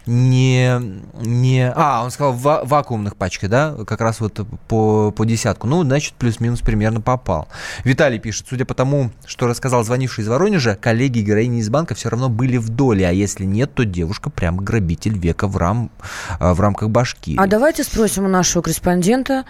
не, 0.06 0.80
не... 1.20 1.70
А, 1.74 2.02
он 2.02 2.10
сказал 2.10 2.32
ва- 2.32 2.62
вакуумных 2.64 3.16
пачках, 3.16 3.50
да? 3.50 3.74
Как 3.86 4.00
раз 4.00 4.20
вот 4.20 4.40
по, 4.68 5.10
по 5.10 5.24
десятку. 5.24 5.66
Ну, 5.66 5.82
значит, 5.82 6.14
плюс-минус 6.14 6.60
примерно 6.60 7.00
попал. 7.00 7.48
Виталий 7.84 8.18
пишет, 8.18 8.46
судя 8.48 8.64
по 8.64 8.74
тому, 8.74 9.10
что 9.26 9.46
рассказал 9.46 9.84
звонивший 9.84 10.24
из 10.24 10.28
Воронежа, 10.28 10.74
коллеги 10.74 11.20
героини 11.20 11.60
из 11.60 11.68
банка 11.68 11.94
все 11.94 12.08
равно 12.08 12.28
были 12.28 12.56
в 12.56 12.68
доле, 12.70 13.06
а 13.06 13.12
если 13.12 13.44
нет, 13.44 13.74
то 13.74 13.84
девушка 13.84 14.30
прям 14.30 14.56
грабитель 14.56 15.18
века 15.18 15.46
в, 15.46 15.56
рам, 15.56 15.90
а, 16.38 16.54
в 16.54 16.60
рамках 16.60 16.90
башки. 16.90 17.36
А 17.38 17.46
давайте 17.46 17.84
спросим 17.84 18.24
у 18.24 18.28
нашего 18.28 18.62
корреспондента, 18.62 19.44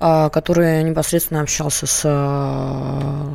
а, 0.00 0.28
который 0.28 0.82
непосредственно 0.82 1.40
общался 1.40 1.86
с 1.86 2.02
а, 2.04 3.30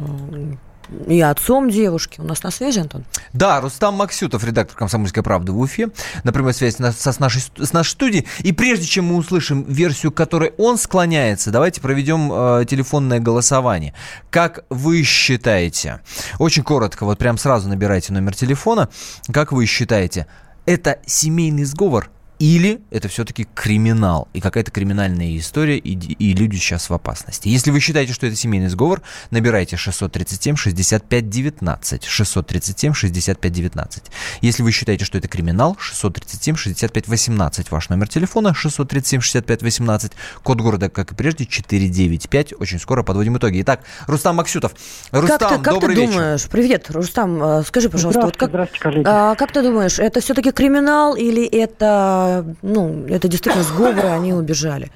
и 1.07 1.21
отцом 1.21 1.69
девушки. 1.69 2.19
У 2.19 2.23
нас 2.23 2.43
на 2.43 2.51
связи, 2.51 2.79
Антон? 2.79 3.05
Да, 3.33 3.61
Рустам 3.61 3.95
Максютов, 3.95 4.43
редактор 4.43 4.77
«Комсомольской 4.77 5.23
правды» 5.23 5.51
в 5.51 5.59
Уфе, 5.59 5.89
на 6.23 6.31
прямой 6.31 6.53
связи 6.53 6.75
с, 6.75 6.79
нас- 6.79 6.99
с 6.99 7.19
нашей, 7.19 7.41
с 7.41 7.73
нашей 7.73 7.91
студией. 7.91 8.27
И 8.39 8.51
прежде 8.51 8.85
чем 8.85 9.05
мы 9.05 9.15
услышим 9.15 9.63
версию, 9.63 10.11
к 10.11 10.15
которой 10.15 10.53
он 10.57 10.77
склоняется, 10.77 11.51
давайте 11.51 11.81
проведем 11.81 12.31
э, 12.31 12.65
телефонное 12.65 13.19
голосование. 13.19 13.93
Как 14.29 14.65
вы 14.69 15.03
считаете, 15.03 16.01
очень 16.37 16.63
коротко, 16.63 17.05
вот 17.05 17.17
прям 17.17 17.37
сразу 17.37 17.69
набирайте 17.69 18.13
номер 18.13 18.35
телефона, 18.35 18.89
как 19.31 19.51
вы 19.51 19.65
считаете, 19.65 20.27
это 20.65 20.99
семейный 21.05 21.65
сговор 21.65 22.09
или 22.39 22.81
это 22.89 23.07
все-таки 23.09 23.45
криминал 23.53 24.27
и 24.33 24.39
какая-то 24.41 24.71
криминальная 24.71 25.37
история, 25.37 25.77
и, 25.77 25.91
и 25.93 26.33
люди 26.33 26.55
сейчас 26.55 26.89
в 26.89 26.93
опасности. 26.93 27.49
Если 27.49 27.69
вы 27.71 27.79
считаете, 27.81 28.13
что 28.13 28.25
это 28.27 28.35
семейный 28.35 28.69
сговор, 28.69 29.01
набирайте 29.29 29.75
637-65-19. 29.75 31.99
637-65-19. 32.01 34.03
Если 34.41 34.63
вы 34.63 34.71
считаете, 34.71 35.05
что 35.05 35.17
это 35.17 35.27
криминал, 35.27 35.77
637-65-18. 35.79 37.67
Ваш 37.69 37.89
номер 37.89 38.07
телефона 38.07 38.53
637-65-18. 38.55 40.11
Код 40.43 40.61
города, 40.61 40.89
как 40.89 41.11
и 41.11 41.15
прежде, 41.15 41.45
495. 41.45 42.53
Очень 42.59 42.79
скоро 42.79 43.03
подводим 43.03 43.37
итоги. 43.37 43.61
Итак, 43.61 43.81
Рустам 44.07 44.37
Максютов. 44.37 44.73
Рустам, 45.11 45.39
как 45.39 45.49
ты, 45.49 45.55
как 45.63 45.73
добрый 45.73 45.95
ты 45.95 46.01
вечер. 46.01 46.13
думаешь? 46.13 46.47
Привет, 46.49 46.89
Рустам, 46.89 47.43
э, 47.43 47.63
скажи, 47.63 47.89
пожалуйста, 47.89 48.21
вот 48.21 48.37
как, 48.37 48.49
Здравствуйте, 48.49 48.83
коллеги. 48.83 49.05
а, 49.07 49.35
как 49.35 49.51
ты 49.51 49.61
думаешь, 49.61 49.99
это 49.99 50.21
все-таки 50.21 50.51
криминал 50.51 51.15
или 51.15 51.45
это, 51.45 52.28
ну, 52.61 53.05
это 53.07 53.27
действительно 53.27 53.63
сговор, 53.63 54.05
и 54.05 54.07
они 54.17 54.33
убежали? 54.33 54.89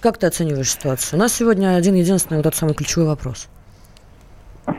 Как 0.00 0.18
ты 0.18 0.26
оцениваешь 0.26 0.70
ситуацию? 0.70 1.18
У 1.18 1.22
нас 1.22 1.32
сегодня 1.32 1.76
один 1.76 1.94
единственный 1.94 2.38
вот 2.38 2.46
этот 2.46 2.58
самый 2.58 2.74
ключевой 2.74 3.06
вопрос. 3.06 3.48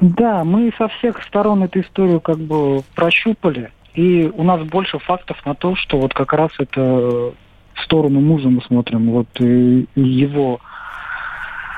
Да, 0.02 0.44
мы 0.44 0.72
со 0.78 0.88
всех 0.88 1.22
сторон 1.24 1.64
эту 1.64 1.82
историю 1.82 2.22
как 2.22 2.38
бы 2.38 2.84
прощупали, 2.96 3.72
и 3.94 4.32
у 4.34 4.44
нас 4.44 4.62
больше 4.64 5.00
фактов 5.00 5.38
на 5.46 5.56
то, 5.56 5.76
что 5.76 6.00
вот 6.00 6.14
как 6.14 6.34
раз 6.34 6.52
это 6.58 6.82
в 6.82 7.84
сторону 7.84 8.22
мужа 8.22 8.50
мы 8.50 8.62
смотрим, 8.64 9.12
вот 9.12 9.28
его 9.40 10.60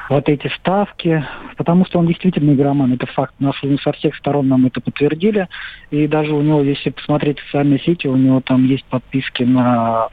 вот 0.09 0.29
эти 0.29 0.47
ставки, 0.59 1.25
потому 1.57 1.85
что 1.85 1.99
он 1.99 2.07
действительно 2.07 2.53
игроман, 2.53 2.93
это 2.93 3.05
факт. 3.07 3.33
Нас 3.39 3.55
со 3.83 3.91
всех 3.93 4.15
сторон 4.15 4.47
нам 4.47 4.65
это 4.65 4.81
подтвердили, 4.81 5.47
и 5.91 6.07
даже 6.07 6.33
у 6.33 6.41
него, 6.41 6.61
если 6.61 6.89
посмотреть 6.91 7.39
социальные 7.39 7.79
сети, 7.79 8.07
у 8.07 8.15
него 8.15 8.41
там 8.41 8.65
есть 8.65 8.85
подписки 8.85 9.43
на 9.43 10.09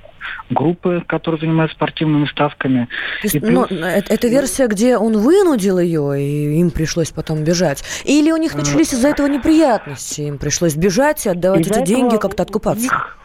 группы, 0.51 1.03
которые 1.07 1.41
занимаются 1.41 1.77
спортивными 1.77 2.27
ставками. 2.27 2.89
То 3.21 3.25
есть, 3.25 3.35
И 3.35 3.41
ну, 3.41 3.67
плюс- 3.67 3.81
это, 3.81 4.15
это 4.15 4.29
версия, 4.29 4.67
где 4.69 4.97
он 4.97 5.19
вынудил 5.19 5.79
ее, 5.79 6.23
и 6.23 6.61
им 6.61 6.71
пришлось 6.71 7.11
потом 7.11 7.45
бежать. 7.45 7.83
Или 8.05 8.31
у 8.31 8.37
них 8.37 8.55
начались 8.55 8.93
из-за 8.93 9.09
этого 9.09 9.27
неприятности, 9.27 10.23
им 10.23 10.39
пришлось 10.39 10.77
бежать 10.77 11.27
и 11.27 11.29
отдавать 11.29 11.63
Из-за 11.63 11.81
эти 11.81 11.87
деньги, 11.87 12.17
как-то 12.17 12.45
откупаться. 12.45 12.81
У 12.81 12.83
них, 12.83 13.19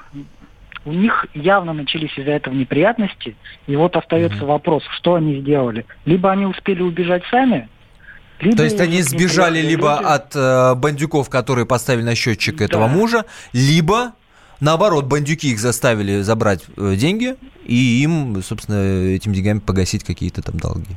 у 0.87 0.93
них 0.93 1.25
явно 1.33 1.73
начались 1.73 2.17
из-за 2.17 2.31
этого 2.31 2.53
неприятности. 2.53 3.35
И 3.67 3.75
вот 3.75 3.95
остается 3.97 4.45
вопрос, 4.45 4.83
что 4.97 5.15
они 5.15 5.41
сделали. 5.41 5.85
Либо 6.05 6.31
они 6.31 6.45
успели 6.45 6.81
убежать 6.81 7.23
сами, 7.29 7.67
либо... 8.39 8.55
То 8.55 8.63
есть 8.63 8.79
они 8.79 9.01
сбежали 9.01 9.59
либо 9.61 9.97
люди- 9.97 10.05
от 10.05 10.35
э, 10.35 10.75
бандюков, 10.75 11.29
которые 11.29 11.65
поставили 11.65 12.03
на 12.03 12.15
счетчик 12.15 12.61
этого 12.61 12.87
Да. 12.87 12.93
мужа, 12.93 13.25
либо 13.51 14.13
наоборот, 14.61 15.05
бандюки 15.05 15.49
их 15.51 15.59
заставили 15.59 16.21
забрать 16.21 16.63
э, 16.77 16.95
деньги 16.95 17.35
и 17.65 18.01
им, 18.03 18.41
собственно, 18.41 19.13
этим 19.13 19.33
деньгами 19.33 19.59
погасить 19.59 20.05
какие-то 20.05 20.41
там 20.41 20.57
долги. 20.57 20.95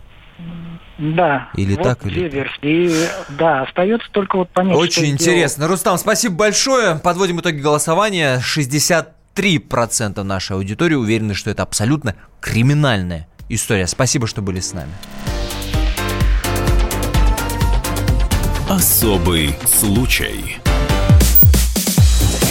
Да. 0.99 1.49
Или 1.57 1.75
вот 1.75 1.83
так, 1.83 2.05
две 2.05 2.27
или- 2.27 2.29
версии. 2.29 2.59
И, 2.63 3.09
да, 3.39 3.63
остается 3.63 4.07
только 4.13 4.37
вот 4.37 4.51
понять, 4.51 4.77
Очень 4.77 5.07
интересно. 5.07 5.67
Рустам, 5.67 5.99
спасибо 5.99 6.37
большое. 6.37 6.97
Подводим 6.97 7.41
итоги 7.41 7.59
голосования. 7.59 8.39
63% 9.41 10.23
нашей 10.23 10.57
аудитории 10.57 10.95
уверены, 10.95 11.35
что 11.35 11.51
это 11.51 11.63
абсолютно 11.63 12.15
криминальная 12.41 13.27
история. 13.49 13.87
Спасибо, 13.87 14.27
что 14.27 14.43
были 14.43 14.61
с 14.61 14.73
нами. 14.73 14.93
Особый 18.69 19.55
случай. 19.67 20.59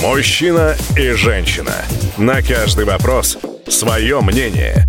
Мужчина 0.02 0.76
и 0.98 1.12
женщина. 1.12 1.74
На 2.18 2.42
каждый 2.42 2.86
вопрос 2.86 3.38
свое 3.68 4.20
мнение. 4.22 4.89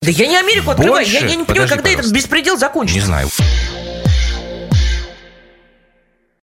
Да 0.00 0.10
я 0.10 0.26
не 0.26 0.36
Америку 0.36 0.70
открываю. 0.70 1.04
Я, 1.06 1.20
я 1.20 1.34
не 1.34 1.44
понимаю, 1.44 1.68
Подожди, 1.68 1.74
когда 1.74 1.90
этот 1.90 2.12
беспредел 2.12 2.56
закончится. 2.56 3.00
Не 3.00 3.04
знаю. 3.04 3.28